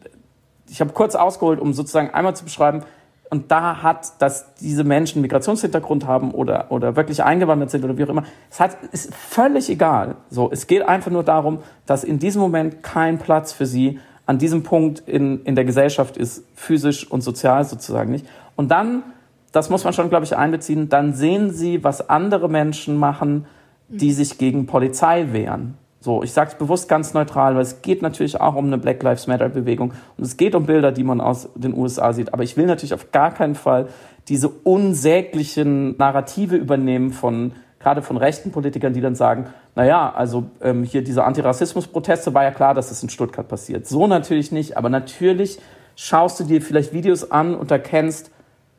[0.69, 2.83] ich habe kurz ausgeholt, um sozusagen einmal zu beschreiben,
[3.29, 8.03] und da hat, dass diese Menschen Migrationshintergrund haben oder, oder wirklich eingewandert sind oder wie
[8.03, 10.15] auch immer, es hat, ist völlig egal.
[10.29, 14.37] So, es geht einfach nur darum, dass in diesem Moment kein Platz für sie an
[14.37, 18.25] diesem Punkt in, in der Gesellschaft ist, physisch und sozial sozusagen nicht.
[18.55, 19.03] Und dann,
[19.51, 23.45] das muss man schon, glaube ich, einbeziehen, dann sehen sie, was andere Menschen machen,
[23.87, 25.77] die sich gegen Polizei wehren.
[26.05, 29.01] So, ich sage es bewusst ganz neutral, weil es geht natürlich auch um eine Black
[29.01, 32.31] Lives Matter Bewegung und es geht um Bilder, die man aus den USA sieht.
[32.31, 33.87] Aber ich will natürlich auf gar keinen Fall
[34.27, 40.83] diese unsäglichen Narrative übernehmen von gerade von rechten Politikern, die dann sagen, naja, also ähm,
[40.83, 43.87] hier diese Antirassismus-Proteste war ja klar, dass das in Stuttgart passiert.
[43.87, 45.57] So natürlich nicht, aber natürlich
[45.95, 48.29] schaust du dir vielleicht Videos an und erkennst,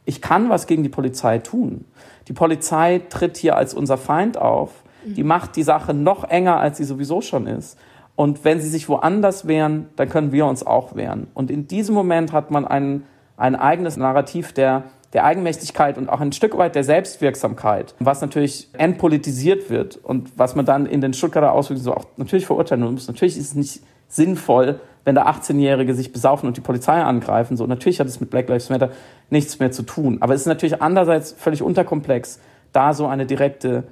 [0.05, 1.87] ich kann was gegen die Polizei tun.
[2.29, 4.85] Die Polizei tritt hier als unser Feind auf.
[5.15, 7.79] Die macht die Sache noch enger, als sie sowieso schon ist.
[8.17, 11.29] Und wenn sie sich woanders wehren, dann können wir uns auch wehren.
[11.35, 13.03] Und in diesem Moment hat man ein,
[13.37, 18.69] ein eigenes Narrativ der der Eigenmächtigkeit und auch ein Stück weit der Selbstwirksamkeit, was natürlich
[18.75, 23.09] entpolitisiert wird und was man dann in den Stuttgarter Auswirkungen so auch natürlich verurteilen muss.
[23.09, 27.57] Natürlich ist es nicht sinnvoll, wenn da 18-Jährige sich besaufen und die Polizei angreifen.
[27.57, 28.91] So, natürlich hat es mit Black Lives Matter
[29.31, 30.19] nichts mehr zu tun.
[30.21, 32.41] Aber es ist natürlich andererseits völlig unterkomplex,
[32.73, 33.85] da so eine direkte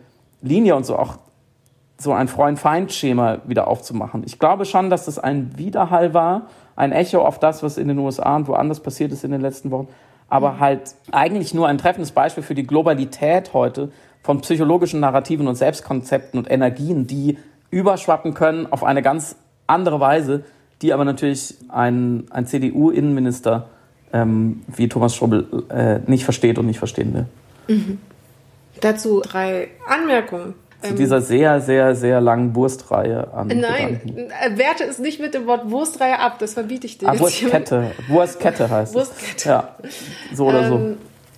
[0.45, 1.19] Linie und so auch
[1.99, 4.23] so ein Freund-Feind-Schema wieder aufzumachen.
[4.27, 7.99] Ich glaube schon, dass das ein Widerhall war, ein Echo auf das, was in den
[7.99, 9.89] USA und woanders passiert ist in den letzten Wochen
[10.29, 13.91] aber halt eigentlich nur ein treffendes Beispiel für die Globalität heute
[14.23, 17.39] von psychologischen Narrativen und Selbstkonzepten und Energien, die
[17.71, 19.37] überschwappen können auf eine ganz
[19.67, 20.45] andere Weise,
[20.83, 23.69] die aber natürlich ein, ein CDU-Innenminister
[24.13, 27.27] ähm, wie Thomas Strobel äh, nicht versteht und nicht verstehen will.
[27.69, 27.99] Mhm.
[28.85, 30.53] Dazu drei Anmerkungen.
[30.83, 33.49] Zu ähm, dieser sehr, sehr, sehr langen Wurstreihe an.
[33.49, 34.31] Nein, Gedanken.
[34.31, 37.09] Äh, werte es nicht mit dem Wort Wurstreihe ab, das verbiete ich dir.
[37.09, 37.93] Ah, Wurstkette.
[38.09, 39.49] Wurstkette heißt Wurstkette.
[39.49, 39.75] Ja,
[40.35, 40.75] so oder so.
[40.75, 40.97] Ähm,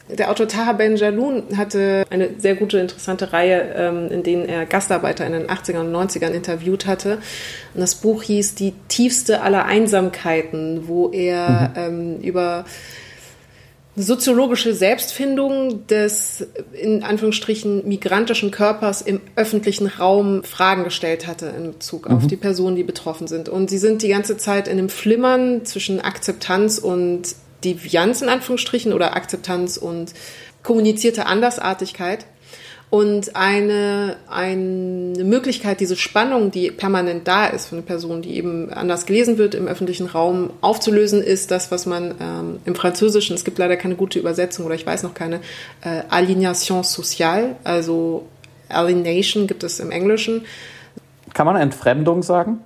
[0.09, 5.24] der Autor Taha Ben-Jaloun hatte eine sehr gute, interessante Reihe, ähm, in denen er Gastarbeiter
[5.24, 7.18] in den 80ern und 90ern interviewt hatte.
[7.74, 12.18] Und das Buch hieß Die tiefste aller Einsamkeiten, wo er mhm.
[12.22, 12.64] über
[13.97, 22.07] soziologische Selbstfindung des in Anführungsstrichen migrantischen Körpers im öffentlichen Raum Fragen gestellt hatte in Bezug
[22.07, 22.28] auf mhm.
[22.28, 23.49] die Personen, die betroffen sind.
[23.49, 27.34] Und sie sind die ganze Zeit in einem Flimmern zwischen Akzeptanz und
[27.64, 30.12] Devianz in Anführungsstrichen oder Akzeptanz und
[30.62, 32.26] kommunizierte Andersartigkeit.
[32.89, 38.72] Und eine, eine Möglichkeit, diese Spannung, die permanent da ist von einer Person, die eben
[38.72, 43.45] anders gelesen wird im öffentlichen Raum, aufzulösen, ist das, was man ähm, im Französischen, es
[43.45, 45.41] gibt leider keine gute Übersetzung oder ich weiß noch keine,
[45.82, 48.26] äh, Alignation sociale, also
[48.68, 50.45] Alienation gibt es im Englischen.
[51.34, 52.61] Kann man Entfremdung sagen?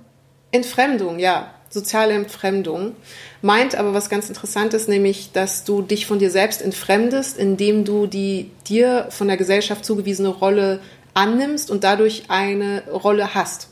[0.51, 2.95] Entfremdung, ja soziale Entfremdung,
[3.41, 8.07] meint aber was ganz Interessantes, nämlich, dass du dich von dir selbst entfremdest, indem du
[8.07, 10.81] die dir von der Gesellschaft zugewiesene Rolle
[11.13, 13.69] annimmst und dadurch eine Rolle hast.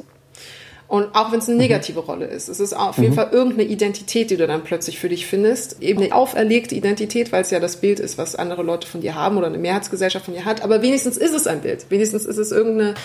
[0.90, 1.62] Und auch wenn es eine mhm.
[1.62, 2.06] negative mhm.
[2.06, 3.16] Rolle ist, es ist auf jeden mhm.
[3.16, 5.84] Fall irgendeine Identität, die du dann plötzlich für dich findest.
[5.84, 9.14] Eben eine auferlegte Identität, weil es ja das Bild ist, was andere Leute von dir
[9.14, 10.64] haben oder eine Mehrheitsgesellschaft von dir hat.
[10.64, 11.86] Aber wenigstens ist es ein Bild.
[11.90, 12.96] Wenigstens ist es irgendeine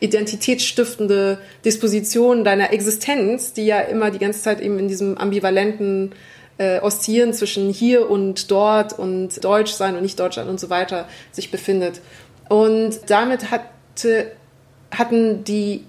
[0.00, 6.12] identitätsstiftende Disposition deiner Existenz, die ja immer die ganze Zeit eben in diesem ambivalenten
[6.56, 10.70] äh, Oszillieren zwischen hier und dort und Deutsch sein und nicht Deutsch sein und so
[10.70, 12.00] weiter sich befindet.
[12.48, 14.32] Und damit hatte,
[14.90, 15.84] hatten die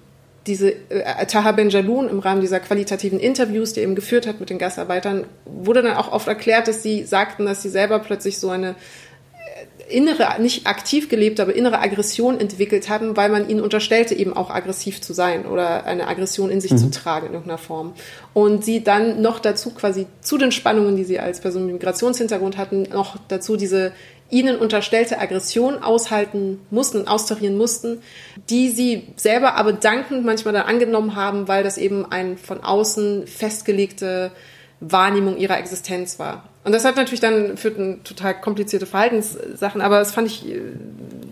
[0.47, 4.49] diese äh, Taha Benjaloun im Rahmen dieser qualitativen Interviews, die er eben geführt hat mit
[4.49, 8.49] den Gastarbeitern, wurde dann auch oft erklärt, dass sie sagten, dass sie selber plötzlich so
[8.49, 14.15] eine äh, innere, nicht aktiv gelebt, aber innere Aggression entwickelt haben, weil man ihnen unterstellte,
[14.15, 16.77] eben auch aggressiv zu sein oder eine Aggression in sich mhm.
[16.77, 17.93] zu tragen in irgendeiner Form.
[18.33, 22.57] Und sie dann noch dazu quasi zu den Spannungen, die sie als Person mit Migrationshintergrund
[22.57, 23.91] hatten, noch dazu diese
[24.29, 28.01] ihnen unterstellte Aggression aushalten mussten und austarieren mussten,
[28.49, 33.27] die sie selber aber dankend manchmal dann angenommen haben, weil das eben ein von außen
[33.27, 34.31] festgelegte
[34.79, 36.49] Wahrnehmung ihrer Existenz war.
[36.63, 37.73] Und das hat natürlich dann für
[38.03, 40.61] total komplizierte Verhaltenssachen, aber das fand ich, äh,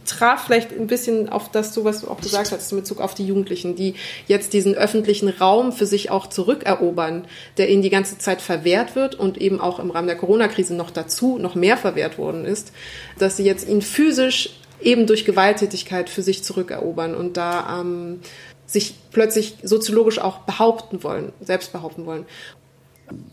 [0.05, 3.13] traf vielleicht ein bisschen auf das zu, was du auch gesagt hast, in Bezug auf
[3.13, 3.95] die Jugendlichen, die
[4.27, 7.25] jetzt diesen öffentlichen Raum für sich auch zurückerobern,
[7.57, 10.91] der ihnen die ganze Zeit verwehrt wird und eben auch im Rahmen der Corona-Krise noch
[10.91, 12.71] dazu noch mehr verwehrt worden ist,
[13.19, 18.19] dass sie jetzt ihn physisch eben durch Gewalttätigkeit für sich zurückerobern und da ähm,
[18.65, 22.25] sich plötzlich soziologisch auch behaupten wollen, selbst behaupten wollen.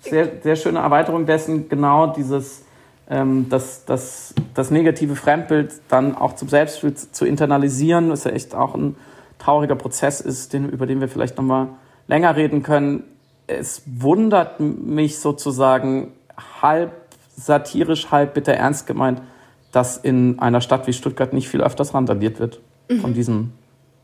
[0.03, 2.63] Sehr, sehr schöne Erweiterung dessen, genau dieses,
[3.13, 8.55] ähm, das, das, das negative Fremdbild dann auch zum Selbstbild zu internalisieren, was ja echt
[8.55, 8.97] auch ein
[9.39, 11.69] trauriger Prozess ist, den, über den wir vielleicht nochmal
[12.09, 13.05] länger reden können.
[13.47, 16.13] Es wundert mich sozusagen
[16.63, 16.93] halb
[17.37, 19.21] satirisch, halb bitter ernst gemeint,
[19.73, 23.01] dass in einer Stadt wie Stuttgart nicht viel öfters randaliert wird mhm.
[23.01, 23.53] von diesen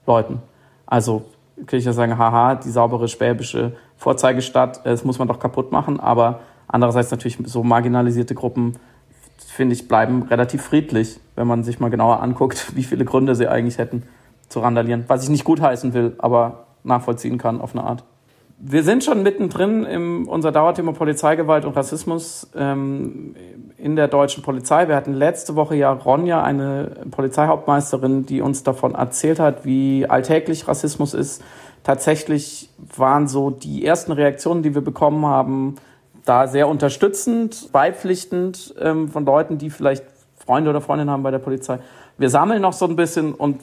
[0.07, 0.43] Leuten.
[0.85, 1.25] Also
[1.67, 5.99] kann ich ja sagen, haha, die saubere schwäbische Vorzeigestadt, das muss man doch kaputt machen.
[5.99, 8.77] Aber andererseits natürlich so marginalisierte Gruppen,
[9.47, 13.49] finde ich, bleiben relativ friedlich, wenn man sich mal genauer anguckt, wie viele Gründe sie
[13.49, 14.03] eigentlich hätten
[14.49, 15.05] zu randalieren.
[15.09, 18.05] Was ich nicht gutheißen will, aber nachvollziehen kann auf eine Art.
[18.61, 23.37] Wir sind schon mittendrin in unser Dauerthema Polizeigewalt und Rassismus ähm,
[23.77, 24.89] in der deutschen Polizei.
[24.89, 30.67] Wir hatten letzte Woche ja Ronja, eine Polizeihauptmeisterin, die uns davon erzählt hat, wie alltäglich
[30.67, 31.45] Rassismus ist.
[31.85, 35.77] Tatsächlich waren so die ersten Reaktionen, die wir bekommen haben,
[36.29, 40.05] da sehr unterstützend, beipflichtend ähm, von Leuten, die vielleicht
[40.37, 41.79] Freunde oder Freundinnen haben bei der Polizei.
[42.17, 43.61] Wir sammeln noch so ein bisschen und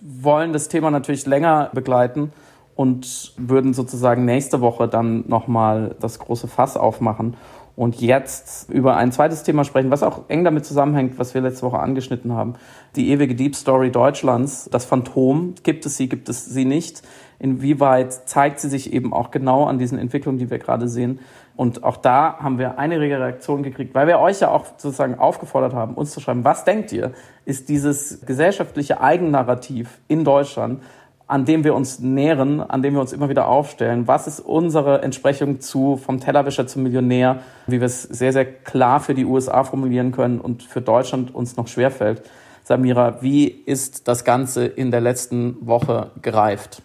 [0.00, 2.32] wollen das Thema natürlich länger begleiten
[2.74, 7.36] und würden sozusagen nächste Woche dann nochmal das große Fass aufmachen
[7.76, 11.62] und jetzt über ein zweites Thema sprechen, was auch eng damit zusammenhängt, was wir letzte
[11.62, 12.54] Woche angeschnitten haben.
[12.96, 17.02] Die ewige Deep Story Deutschlands, das Phantom, gibt es sie, gibt es sie nicht?
[17.38, 21.20] Inwieweit zeigt sie sich eben auch genau an diesen Entwicklungen, die wir gerade sehen?
[21.60, 25.74] Und auch da haben wir einige Reaktionen gekriegt, weil wir euch ja auch sozusagen aufgefordert
[25.74, 27.12] haben, uns zu schreiben, was denkt ihr,
[27.44, 30.82] ist dieses gesellschaftliche Eigennarrativ in Deutschland
[31.26, 34.08] an dem wir uns nähren, an dem wir uns immer wieder aufstellen.
[34.08, 38.98] Was ist unsere Entsprechung zu vom Tellerwischer zum Millionär, wie wir es sehr, sehr klar
[38.98, 42.22] für die USA formulieren können und für Deutschland uns noch schwerfällt.
[42.64, 46.82] Samira, wie ist das Ganze in der letzten Woche gereift?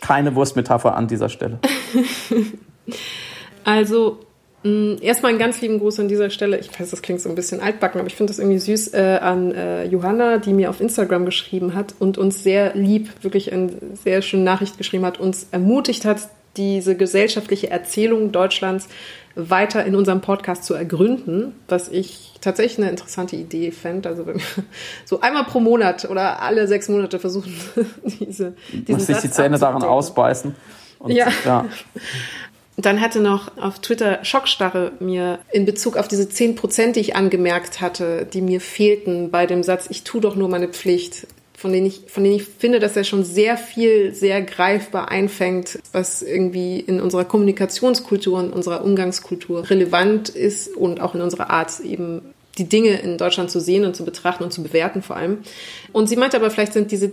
[0.00, 1.58] Keine Wurstmetapher an dieser Stelle.
[3.64, 4.18] also
[4.64, 6.58] Mm, erstmal einen ganz lieben Gruß an dieser Stelle.
[6.58, 9.18] Ich weiß, das klingt so ein bisschen altbacken, aber ich finde das irgendwie süß äh,
[9.20, 13.72] an äh, Johanna, die mir auf Instagram geschrieben hat und uns sehr lieb, wirklich eine
[13.92, 18.88] sehr schöne Nachricht geschrieben hat, uns ermutigt hat, diese gesellschaftliche Erzählung Deutschlands
[19.34, 24.08] weiter in unserem Podcast zu ergründen, was ich tatsächlich eine interessante Idee fände.
[24.08, 24.44] Also wenn wir
[25.04, 27.52] so einmal pro Monat oder alle sechs Monate versuchen,
[28.04, 30.54] diese, diesen Muss sich die Zähne daran ausbeißen.
[31.00, 31.26] Und, ja.
[31.44, 31.66] ja.
[32.76, 37.16] Dann hatte noch auf Twitter Schockstarre mir in Bezug auf diese 10 Prozent, die ich
[37.16, 41.72] angemerkt hatte, die mir fehlten bei dem Satz, ich tue doch nur meine Pflicht, von
[41.72, 46.20] denen ich, von denen ich finde, dass er schon sehr viel, sehr greifbar einfängt, was
[46.20, 52.22] irgendwie in unserer Kommunikationskultur und unserer Umgangskultur relevant ist und auch in unserer Art eben
[52.58, 55.38] die Dinge in Deutschland zu sehen und zu betrachten und zu bewerten vor allem.
[55.92, 57.12] Und sie meinte aber, vielleicht sind diese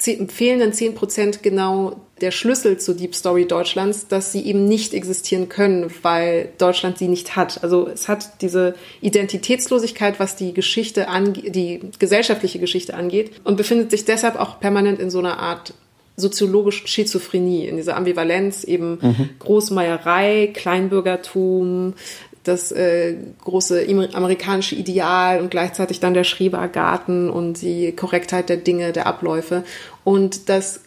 [0.00, 5.48] fehlenden 10 Prozent genau der Schlüssel zur Deep Story Deutschlands, dass sie eben nicht existieren
[5.48, 7.62] können, weil Deutschland sie nicht hat.
[7.62, 13.90] Also es hat diese Identitätslosigkeit, was die Geschichte angeht, die gesellschaftliche Geschichte angeht und befindet
[13.90, 15.74] sich deshalb auch permanent in so einer Art
[16.16, 19.30] soziologischen Schizophrenie, in dieser Ambivalenz eben mhm.
[19.38, 21.94] Großmeierei, Kleinbürgertum,
[22.42, 28.92] das äh, große amerikanische Ideal und gleichzeitig dann der Schrebergarten und die Korrektheit der Dinge,
[28.92, 29.64] der Abläufe.
[30.04, 30.80] Und dass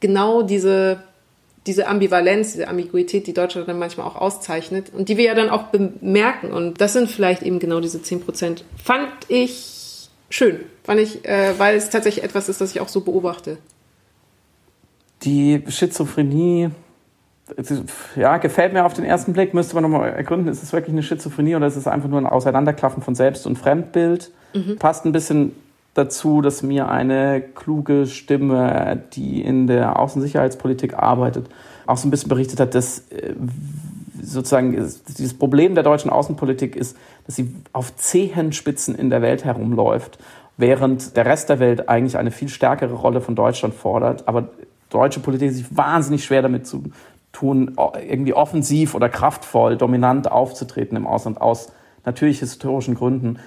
[0.00, 1.02] genau diese,
[1.66, 5.50] diese Ambivalenz, diese Ambiguität, die Deutschland dann manchmal auch auszeichnet und die wir ja dann
[5.50, 6.52] auch bemerken.
[6.52, 8.64] Und das sind vielleicht eben genau diese 10 Prozent.
[8.82, 10.60] Fand ich schön.
[10.84, 13.58] Fand ich, äh, weil es tatsächlich etwas ist, das ich auch so beobachte.
[15.22, 16.70] Die Schizophrenie
[18.16, 21.02] ja, gefällt mir auf den ersten Blick, müsste man nochmal ergründen, ist es wirklich eine
[21.02, 24.30] Schizophrenie oder ist es einfach nur ein Auseinanderklaffen von Selbst- und Fremdbild?
[24.54, 24.76] Mhm.
[24.76, 25.52] Passt ein bisschen
[25.98, 31.48] dazu, dass mir eine kluge Stimme, die in der Außensicherheitspolitik arbeitet,
[31.86, 33.34] auch so ein bisschen berichtet hat, dass äh,
[34.22, 36.96] sozusagen dieses Problem der deutschen Außenpolitik ist,
[37.26, 40.18] dass sie auf Zehenspitzen in der Welt herumläuft,
[40.56, 44.28] während der Rest der Welt eigentlich eine viel stärkere Rolle von Deutschland fordert.
[44.28, 44.48] Aber
[44.90, 46.84] deutsche Politik sich wahnsinnig schwer damit zu
[47.32, 47.76] tun,
[48.08, 51.72] irgendwie offensiv oder kraftvoll, dominant aufzutreten im Ausland aus
[52.04, 53.38] natürlich historischen Gründen.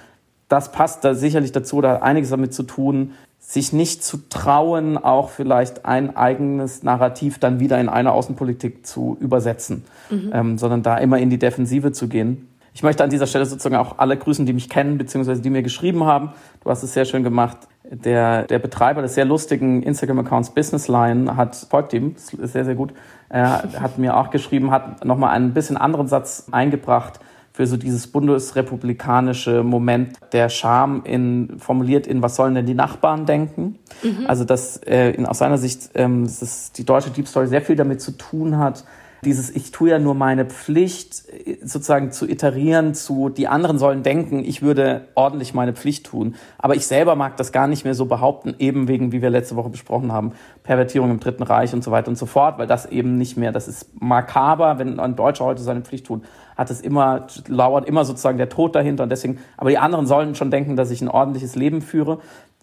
[0.52, 4.98] Das passt da sicherlich dazu, da hat einiges damit zu tun, sich nicht zu trauen,
[4.98, 10.30] auch vielleicht ein eigenes Narrativ dann wieder in eine Außenpolitik zu übersetzen, mhm.
[10.34, 12.48] ähm, sondern da immer in die Defensive zu gehen.
[12.74, 15.62] Ich möchte an dieser Stelle sozusagen auch alle grüßen, die mich kennen, beziehungsweise die mir
[15.62, 16.34] geschrieben haben.
[16.62, 17.56] Du hast es sehr schön gemacht.
[17.90, 22.92] Der, der Betreiber des sehr lustigen Instagram-Accounts Businessline hat, folgt ihm, ist sehr, sehr gut,
[23.30, 27.20] er hat mir auch geschrieben, hat nochmal einen bisschen anderen Satz eingebracht
[27.52, 33.26] für so dieses bundesrepublikanische Moment der Scham in, formuliert in, was sollen denn die Nachbarn
[33.26, 33.78] denken?
[34.02, 34.26] Mhm.
[34.26, 37.76] Also, dass äh, in, aus seiner Sicht ähm, dass die deutsche Deep Story sehr viel
[37.76, 38.84] damit zu tun hat,
[39.24, 41.22] dieses ich tue ja nur meine Pflicht
[41.62, 46.74] sozusagen zu iterieren zu die anderen sollen denken, ich würde ordentlich meine Pflicht tun, aber
[46.74, 49.68] ich selber mag das gar nicht mehr so behaupten, eben wegen wie wir letzte Woche
[49.68, 50.32] besprochen haben,
[50.64, 53.52] Pervertierung im Dritten Reich und so weiter und so fort, weil das eben nicht mehr,
[53.52, 56.22] das ist makaber, wenn ein Deutscher heute seine Pflicht tut,
[56.56, 60.34] hat es immer lauert immer sozusagen der Tod dahinter und deswegen, aber die anderen sollen
[60.34, 62.18] schon denken, dass ich ein ordentliches Leben führe.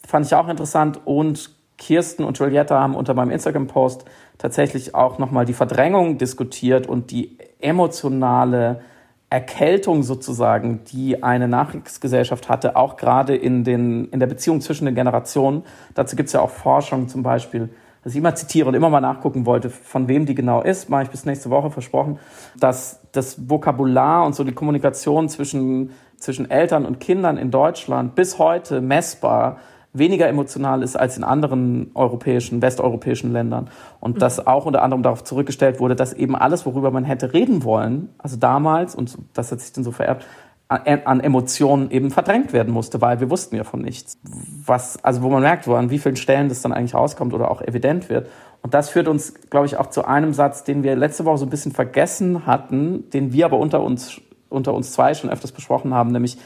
[0.06, 4.06] Fand ich auch interessant und Kirsten und Julietta haben unter meinem Instagram-Post
[4.38, 8.82] tatsächlich auch nochmal die Verdrängung diskutiert und die emotionale
[9.30, 14.96] Erkältung sozusagen, die eine Nachkriegsgesellschaft hatte, auch gerade in, den, in der Beziehung zwischen den
[14.96, 15.64] Generationen.
[15.94, 17.70] Dazu gibt es ja auch Forschung zum Beispiel,
[18.04, 21.04] dass ich immer zitiere und immer mal nachgucken wollte, von wem die genau ist, mache
[21.04, 22.20] ich bis nächste Woche versprochen,
[22.60, 28.40] dass das Vokabular und so die Kommunikation zwischen, zwischen Eltern und Kindern in Deutschland bis
[28.40, 29.58] heute messbar
[29.92, 33.70] weniger emotional ist als in anderen europäischen, westeuropäischen Ländern.
[34.00, 34.20] Und mhm.
[34.20, 38.10] das auch unter anderem darauf zurückgestellt wurde, dass eben alles, worüber man hätte reden wollen,
[38.18, 40.26] also damals, und das hat sich dann so vererbt,
[40.70, 44.20] an Emotionen eben verdrängt werden musste, weil wir wussten ja von nichts.
[44.66, 47.50] Was, also wo man merkt, wo an wie vielen Stellen das dann eigentlich rauskommt oder
[47.50, 48.30] auch evident wird.
[48.62, 51.46] Und das führt uns, glaube ich, auch zu einem Satz, den wir letzte Woche so
[51.48, 55.94] ein bisschen vergessen hatten, den wir aber unter uns, unter uns zwei schon öfters besprochen
[55.94, 56.38] haben, nämlich,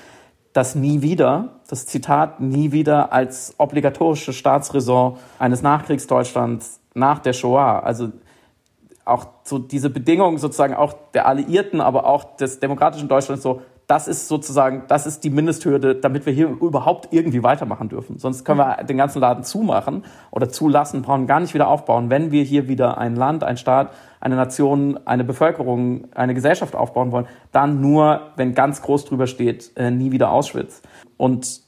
[0.54, 7.82] dass nie wieder, das Zitat nie wieder als obligatorische Staatsräson eines Nachkriegsdeutschlands nach der Shoah,
[7.84, 8.10] also
[9.04, 13.62] auch so diese Bedingungen sozusagen auch der Alliierten, aber auch des demokratischen Deutschlands so,
[13.94, 18.18] das ist sozusagen, das ist die Mindesthürde, damit wir hier überhaupt irgendwie weitermachen dürfen.
[18.18, 22.10] Sonst können wir den ganzen Laden zumachen oder zulassen, brauchen gar nicht wieder aufbauen.
[22.10, 27.12] Wenn wir hier wieder ein Land, ein Staat, eine Nation, eine Bevölkerung, eine Gesellschaft aufbauen
[27.12, 30.82] wollen, dann nur, wenn ganz groß drüber steht, äh, nie wieder Auschwitz.
[31.18, 31.62] Und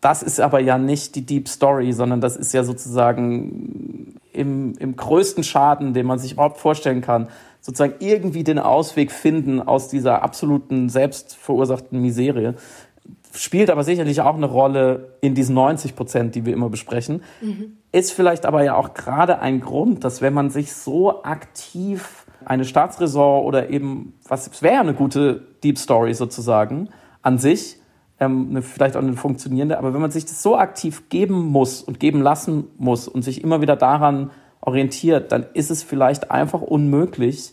[0.00, 4.96] das ist aber ja nicht die Deep Story, sondern das ist ja sozusagen im, im
[4.96, 7.28] größten Schaden, den man sich überhaupt vorstellen kann,
[7.60, 12.54] sozusagen irgendwie den Ausweg finden aus dieser absoluten selbstverursachten Miserie.
[13.34, 17.22] Spielt aber sicherlich auch eine Rolle in diesen 90 Prozent, die wir immer besprechen.
[17.40, 17.76] Mhm.
[17.92, 22.64] Ist vielleicht aber ja auch gerade ein Grund, dass wenn man sich so aktiv eine
[22.64, 26.88] Staatsräson oder eben, was wäre eine gute Deep Story sozusagen
[27.22, 27.76] an sich,
[28.18, 31.82] ähm, eine, vielleicht auch eine funktionierende, aber wenn man sich das so aktiv geben muss
[31.82, 34.30] und geben lassen muss und sich immer wieder daran
[34.60, 37.52] orientiert, dann ist es vielleicht einfach unmöglich,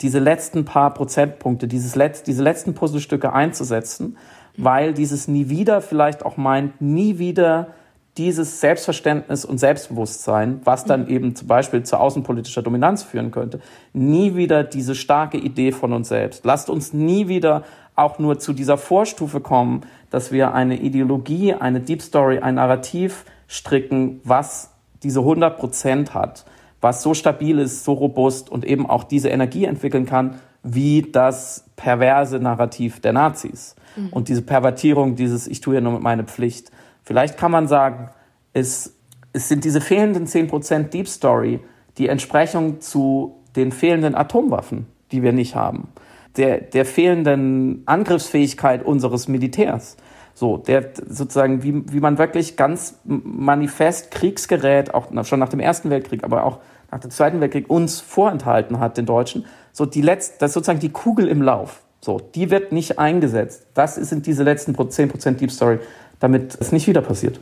[0.00, 4.16] diese letzten paar Prozentpunkte, dieses Letz-, diese letzten Puzzlestücke einzusetzen,
[4.56, 7.68] weil dieses nie wieder vielleicht auch meint, nie wieder
[8.16, 11.08] dieses Selbstverständnis und Selbstbewusstsein, was dann mhm.
[11.08, 13.60] eben zum Beispiel zu außenpolitischer Dominanz führen könnte,
[13.92, 16.44] nie wieder diese starke Idee von uns selbst.
[16.44, 17.64] Lasst uns nie wieder
[17.94, 23.24] auch nur zu dieser Vorstufe kommen, dass wir eine Ideologie, eine Deep Story, ein Narrativ
[23.48, 26.44] stricken, was diese 100 Prozent hat,
[26.80, 31.64] was so stabil ist, so robust und eben auch diese Energie entwickeln kann, wie das
[31.76, 33.76] perverse Narrativ der Nazis.
[33.96, 34.08] Mhm.
[34.10, 36.70] Und diese Pervertierung, dieses Ich tue ja nur meine Pflicht.
[37.02, 38.10] Vielleicht kann man sagen,
[38.52, 38.94] es,
[39.32, 41.60] es sind diese fehlenden 10% Deep Story
[41.98, 45.88] die Entsprechung zu den fehlenden Atomwaffen, die wir nicht haben,
[46.36, 49.96] der, der fehlenden Angriffsfähigkeit unseres Militärs.
[50.38, 55.88] So, der sozusagen, wie, wie man wirklich ganz manifest Kriegsgerät, auch schon nach dem Ersten
[55.88, 56.58] Weltkrieg, aber auch
[56.90, 59.46] nach dem Zweiten Weltkrieg uns vorenthalten hat, den Deutschen.
[59.72, 61.80] So, die letzte, das ist sozusagen die Kugel im Lauf.
[62.02, 63.66] So, die wird nicht eingesetzt.
[63.72, 65.78] Das sind diese letzten 10% Deep Story,
[66.20, 67.40] damit es nicht wieder passiert.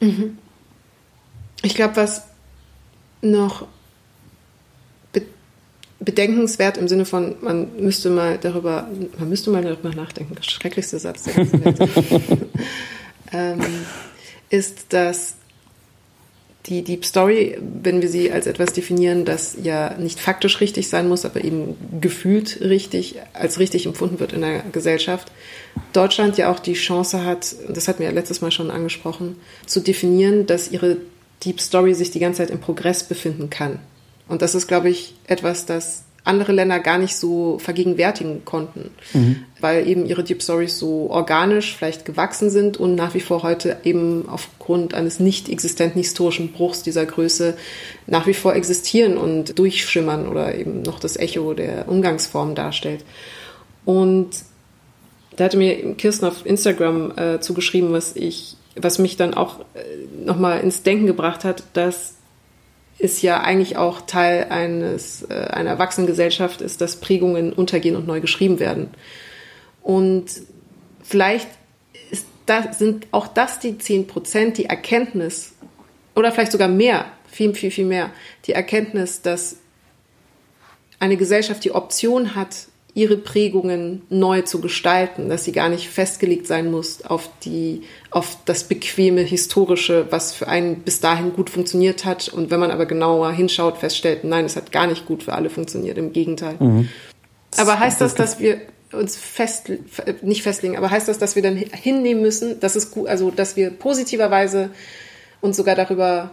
[0.00, 0.36] Mhm.
[1.62, 2.26] Ich glaube, was
[3.22, 3.68] noch
[6.00, 8.88] bedenkenswert im Sinne von, man müsste mal darüber,
[9.18, 11.78] man müsste mal darüber nachdenken, der schrecklichste Satz der ganzen Welt,
[13.32, 13.60] ähm,
[14.50, 15.36] ist, dass
[16.66, 21.08] die Deep Story, wenn wir sie als etwas definieren, das ja nicht faktisch richtig sein
[21.08, 25.30] muss, aber eben gefühlt richtig, als richtig empfunden wird in der Gesellschaft,
[25.92, 29.80] Deutschland ja auch die Chance hat, das hatten wir ja letztes Mal schon angesprochen, zu
[29.80, 30.96] definieren, dass ihre
[31.44, 33.78] Deep Story sich die ganze Zeit im Progress befinden kann.
[34.28, 39.44] Und das ist, glaube ich, etwas, das andere Länder gar nicht so vergegenwärtigen konnten, mhm.
[39.60, 43.76] weil eben ihre Deep Stories so organisch vielleicht gewachsen sind und nach wie vor heute
[43.84, 47.56] eben aufgrund eines nicht existenten historischen Bruchs dieser Größe
[48.08, 53.04] nach wie vor existieren und durchschimmern oder eben noch das Echo der Umgangsform darstellt.
[53.84, 54.30] Und
[55.36, 60.24] da hatte mir Kirsten auf Instagram äh, zugeschrieben, was ich, was mich dann auch äh,
[60.24, 62.15] nochmal ins Denken gebracht hat, dass
[62.98, 68.20] ist ja eigentlich auch Teil eines, äh, einer Erwachsenengesellschaft ist, dass Prägungen untergehen und neu
[68.20, 68.90] geschrieben werden.
[69.82, 70.26] Und
[71.02, 71.48] vielleicht
[72.46, 75.52] das, sind auch das die 10 Prozent, die Erkenntnis,
[76.14, 78.10] oder vielleicht sogar mehr, viel, viel, viel mehr,
[78.46, 79.56] die Erkenntnis, dass
[80.98, 86.46] eine Gesellschaft die Option hat, ihre Prägungen neu zu gestalten, dass sie gar nicht festgelegt
[86.46, 92.06] sein muss auf die, auf das bequeme historische, was für einen bis dahin gut funktioniert
[92.06, 92.30] hat.
[92.30, 95.50] Und wenn man aber genauer hinschaut, feststellt, nein, es hat gar nicht gut für alle
[95.50, 95.98] funktioniert.
[95.98, 96.56] Im Gegenteil.
[96.58, 96.88] Mhm.
[97.58, 99.70] Aber heißt das, dass wir uns fest,
[100.22, 103.56] nicht festlegen, aber heißt das, dass wir dann hinnehmen müssen, dass es gut, also, dass
[103.56, 104.70] wir positiverweise
[105.42, 106.30] uns sogar darüber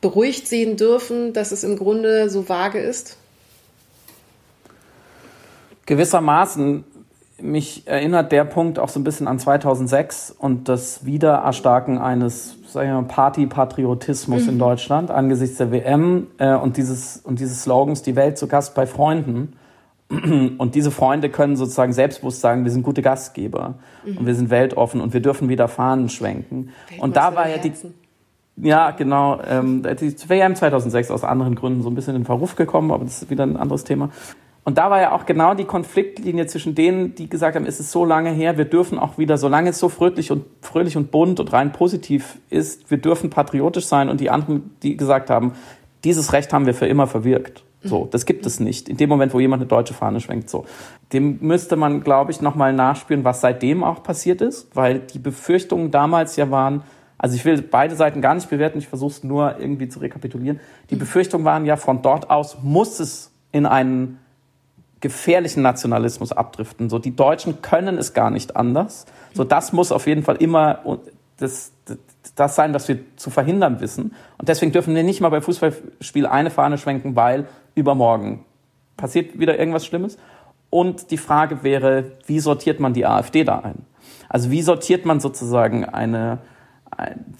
[0.00, 3.18] beruhigt sehen dürfen, dass es im Grunde so vage ist?
[5.86, 6.84] Gewissermaßen
[7.42, 14.44] mich erinnert der Punkt auch so ein bisschen an 2006 und das Wiedererstarken eines Party-Patriotismus
[14.44, 14.48] mhm.
[14.48, 18.74] in Deutschland angesichts der WM äh, und, dieses, und dieses Slogans, die Welt zu Gast
[18.74, 19.54] bei Freunden.
[20.58, 24.18] Und diese Freunde können sozusagen selbstbewusst sagen, wir sind gute Gastgeber mhm.
[24.18, 26.68] und wir sind weltoffen und wir dürfen wieder Fahnen schwenken.
[26.98, 27.72] und da war ja die,
[28.56, 29.40] ja, genau.
[29.48, 33.22] Ähm, die WM 2006 aus anderen Gründen so ein bisschen in Verruf gekommen, aber das
[33.22, 34.10] ist wieder ein anderes Thema.
[34.64, 37.90] Und da war ja auch genau die Konfliktlinie zwischen denen, die gesagt haben, es ist
[37.90, 41.40] so lange her, wir dürfen auch wieder, solange es so fröhlich und fröhlich und bunt
[41.40, 45.52] und rein positiv ist, wir dürfen patriotisch sein und die anderen, die gesagt haben,
[46.04, 47.64] dieses Recht haben wir für immer verwirkt.
[47.84, 48.88] So, das gibt es nicht.
[48.88, 50.64] In dem Moment, wo jemand eine deutsche Fahne schwenkt, so.
[51.12, 55.90] Dem müsste man, glaube ich, nochmal nachspüren, was seitdem auch passiert ist, weil die Befürchtungen
[55.90, 56.82] damals ja waren,
[57.18, 60.60] also ich will beide Seiten gar nicht bewerten, ich versuche es nur irgendwie zu rekapitulieren.
[60.90, 64.18] Die Befürchtungen waren ja, von dort aus muss es in einen
[65.02, 66.88] gefährlichen Nationalismus abdriften.
[66.88, 69.04] So, die Deutschen können es gar nicht anders.
[69.34, 70.78] So, das muss auf jeden Fall immer
[71.36, 71.72] das,
[72.36, 74.14] das sein, was wir zu verhindern wissen.
[74.38, 78.44] Und deswegen dürfen wir nicht mal bei Fußballspiel eine Fahne schwenken, weil übermorgen
[78.96, 80.16] passiert wieder irgendwas Schlimmes.
[80.70, 83.84] Und die Frage wäre, wie sortiert man die AfD da ein?
[84.28, 86.38] Also wie sortiert man sozusagen eine,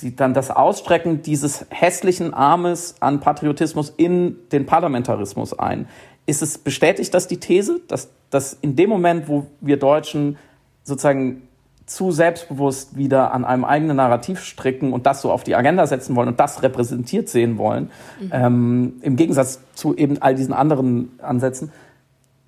[0.02, 5.86] die, dann das Ausstrecken dieses hässlichen Armes an Patriotismus in den Parlamentarismus ein?
[6.26, 10.36] Ist es bestätigt das die These, dass, dass in dem Moment, wo wir Deutschen
[10.84, 11.42] sozusagen
[11.86, 16.14] zu selbstbewusst wieder an einem eigenen Narrativ stricken und das so auf die Agenda setzen
[16.16, 18.30] wollen und das repräsentiert sehen wollen, mhm.
[18.32, 21.72] ähm, im Gegensatz zu eben all diesen anderen Ansätzen,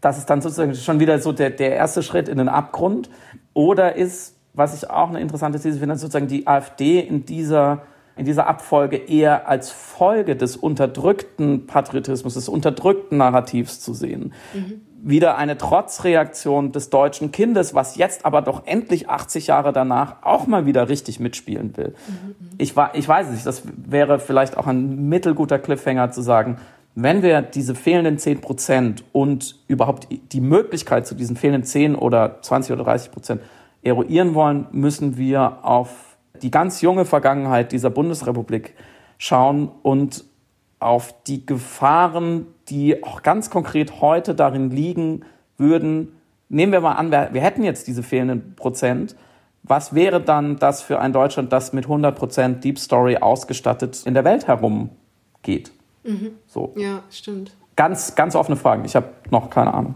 [0.01, 3.09] das ist dann sozusagen schon wieder so der, der erste Schritt in den Abgrund.
[3.55, 7.83] Oder ist, was ich auch eine interessante These finde, sozusagen die AfD in dieser
[8.17, 14.33] in dieser Abfolge eher als Folge des unterdrückten Patriotismus, des unterdrückten Narrativs zu sehen.
[14.53, 14.83] Mhm.
[15.03, 20.47] Wieder eine Trotzreaktion des deutschen Kindes, was jetzt aber doch endlich 80 Jahre danach auch
[20.47, 21.95] mal wieder richtig mitspielen will.
[22.07, 22.35] Mhm.
[22.59, 26.59] Ich, ich weiß nicht, das wäre vielleicht auch ein mittelguter Cliffhanger zu sagen,
[26.95, 32.39] wenn wir diese fehlenden 10 Prozent und überhaupt die Möglichkeit zu diesen fehlenden 10 oder
[32.41, 33.43] 20 oder 30 Prozent
[33.83, 36.14] eruieren wollen, müssen wir auf
[36.45, 38.75] die ganz junge Vergangenheit dieser Bundesrepublik
[39.17, 40.25] schauen und
[40.79, 45.25] auf die Gefahren, die auch ganz konkret heute darin liegen
[45.57, 46.13] würden.
[46.51, 49.17] Nehmen wir mal an, wir, wir hätten jetzt diese fehlenden Prozent.
[49.63, 54.13] Was wäre dann das für ein Deutschland, das mit 100 Prozent Deep Story ausgestattet in
[54.13, 55.73] der Welt herumgeht?
[56.03, 56.33] Mhm.
[56.47, 56.75] So.
[56.77, 57.57] Ja, stimmt.
[57.75, 58.85] Ganz, ganz offene Fragen.
[58.85, 59.95] Ich habe noch keine Ahnung.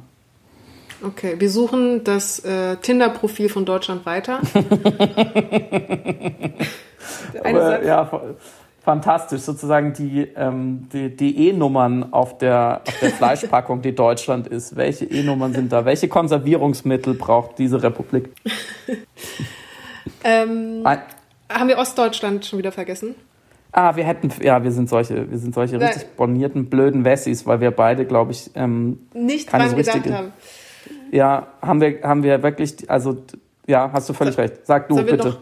[1.02, 4.40] Okay, wir suchen das äh, Tinder-Profil von Deutschland weiter.
[7.44, 8.10] Aber, ja,
[8.82, 9.42] fantastisch.
[9.42, 14.74] Sozusagen die, ähm, E-Nummern auf der, auf der Fleischpackung, die Deutschland ist.
[14.74, 15.84] Welche E-Nummern sind da?
[15.84, 18.30] Welche Konservierungsmittel braucht diese Republik?
[20.24, 20.84] ähm,
[21.48, 23.14] haben wir Ostdeutschland schon wieder vergessen?
[23.70, 27.60] Ah, wir hätten, ja, wir sind solche, wir sind solche richtig bornierten, blöden Wessis, weil
[27.60, 30.32] wir beide, glaube ich, ähm, nicht keine dran so richtige, gedacht haben.
[31.10, 33.18] Ja, haben wir, haben wir wirklich, also
[33.66, 34.66] ja, hast du völlig so, recht.
[34.66, 35.28] Sag du bitte.
[35.28, 35.38] Noch,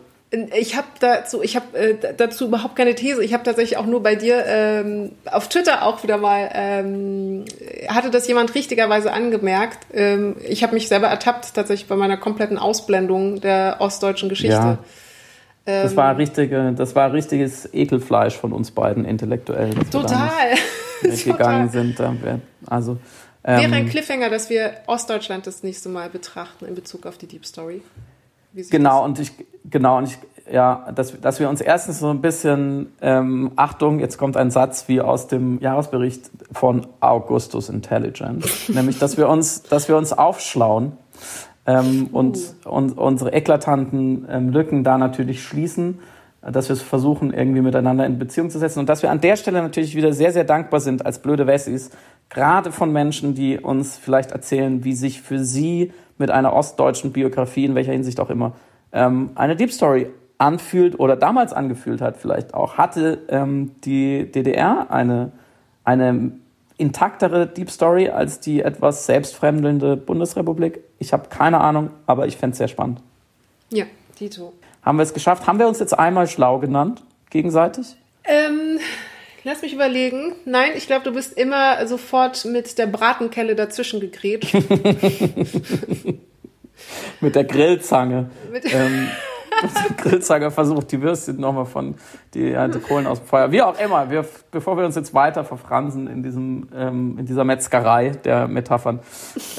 [0.59, 3.23] ich habe dazu, ich habe äh, dazu überhaupt keine These.
[3.23, 7.45] Ich habe tatsächlich auch nur bei dir ähm, auf Twitter auch wieder mal ähm,
[7.89, 9.79] hatte das jemand richtigerweise angemerkt.
[9.95, 14.57] Ähm, ich habe mich selber ertappt tatsächlich bei meiner kompletten Ausblendung der ostdeutschen Geschichte.
[14.57, 14.79] Ja.
[15.65, 19.75] Das war richtige, das war richtiges Ekelfleisch von uns beiden intellektuell.
[19.91, 20.55] Total.
[21.03, 22.01] Mitgegangen sind.
[22.67, 22.99] Also
[23.47, 27.29] ähm, Wäre ein Cliffhanger, dass wir Ostdeutschland das nächste Mal betrachten in Bezug auf die
[27.29, 27.81] Deep Story.
[28.71, 29.33] Genau, und ich,
[29.71, 30.19] genau, und ich,
[30.51, 34.89] ja, dass, dass wir uns erstens so ein bisschen, ähm, Achtung, jetzt kommt ein Satz
[34.89, 40.93] wie aus dem Jahresbericht von Augustus Intelligence, nämlich, dass wir uns, dass wir uns aufschlauen
[41.67, 42.71] ähm, und, uh.
[42.71, 46.01] und unsere eklatanten ähm, Lücken da natürlich schließen,
[46.43, 49.37] dass wir es versuchen, irgendwie miteinander in Beziehung zu setzen und dass wir an der
[49.37, 51.91] Stelle natürlich wieder sehr, sehr dankbar sind als blöde Wessis,
[52.31, 57.65] gerade von Menschen, die uns vielleicht erzählen, wie sich für sie mit einer ostdeutschen Biografie,
[57.65, 58.53] in welcher Hinsicht auch immer,
[58.93, 62.79] ähm, eine Deep Story anfühlt oder damals angefühlt hat vielleicht auch.
[62.79, 65.33] Hatte ähm, die DDR eine,
[65.85, 66.33] eine
[66.77, 70.81] intaktere Deep Story als die etwas selbstfremdelnde Bundesrepublik?
[70.99, 73.01] Ich habe keine Ahnung, aber ich fände es sehr spannend.
[73.71, 74.53] Ja, Tito.
[74.83, 75.47] Haben wir es geschafft?
[75.47, 77.97] Haben wir uns jetzt einmal schlau genannt, gegenseitig?
[78.25, 78.79] Ähm,
[79.47, 80.35] Lass mich überlegen.
[80.45, 84.53] Nein, ich glaube, du bist immer sofort mit der Bratenkelle dazwischen gegrätscht.
[87.21, 88.29] mit der Grillzange.
[88.51, 89.07] Mit ähm,
[89.63, 91.95] der Grillzange versucht, die Würstchen nochmal von
[92.35, 93.53] die, ja, die Kohlen aus dem Feuer.
[93.53, 97.45] Wie auch immer, wir, bevor wir uns jetzt weiter verfransen in, diesem, ähm, in dieser
[97.45, 98.99] Metzgerei der Metaphern,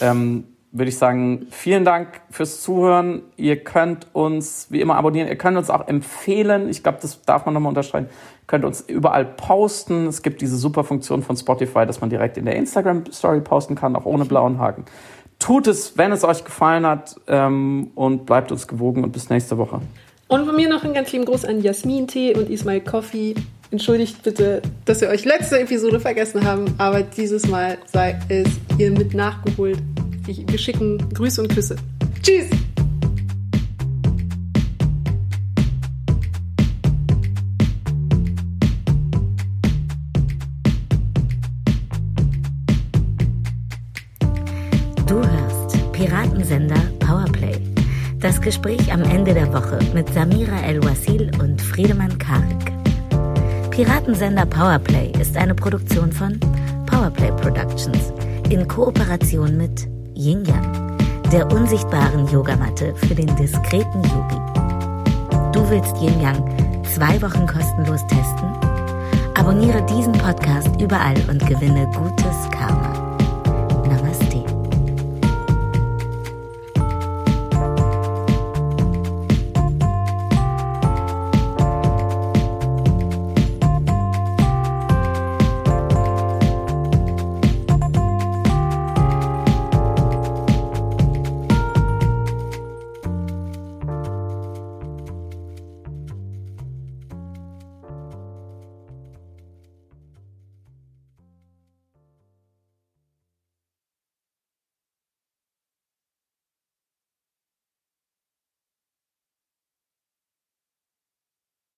[0.01, 3.21] ähm, würde ich sagen, vielen Dank fürs Zuhören.
[3.37, 5.27] Ihr könnt uns wie immer abonnieren.
[5.27, 6.69] Ihr könnt uns auch empfehlen.
[6.69, 8.07] Ich glaube, das darf man nochmal unterstreichen.
[8.07, 10.07] Ihr könnt uns überall posten.
[10.07, 13.95] Es gibt diese super Funktion von Spotify, dass man direkt in der Instagram-Story posten kann,
[13.95, 14.85] auch ohne blauen Haken.
[15.39, 19.57] Tut es, wenn es euch gefallen hat ähm, und bleibt uns gewogen und bis nächste
[19.57, 19.81] Woche.
[20.27, 23.35] Und von mir noch einen ganz lieben Gruß an Jasmin Tee und Ismail Coffee.
[23.69, 28.47] Entschuldigt bitte, dass wir euch letzte Episode vergessen haben, aber dieses Mal sei es
[28.77, 29.79] ihr mit nachgeholt.
[30.25, 31.75] Wir schicken Grüße und Küsse.
[32.23, 32.49] Tschüss!
[45.07, 47.59] Du hörst Piratensender Powerplay.
[48.21, 52.76] Das Gespräch am Ende der Woche mit Samira El-Wasil und Friedemann Karik.
[53.77, 56.39] Piratensender Powerplay ist eine Produktion von
[56.87, 58.11] Powerplay Productions
[58.49, 60.97] in Kooperation mit Yin Yang,
[61.31, 64.41] der unsichtbaren Yogamatte für den diskreten Yogi.
[65.53, 66.43] Du willst Yin Yang
[66.91, 68.49] zwei Wochen kostenlos testen?
[69.37, 72.86] Abonniere diesen Podcast überall und gewinne gutes Karma.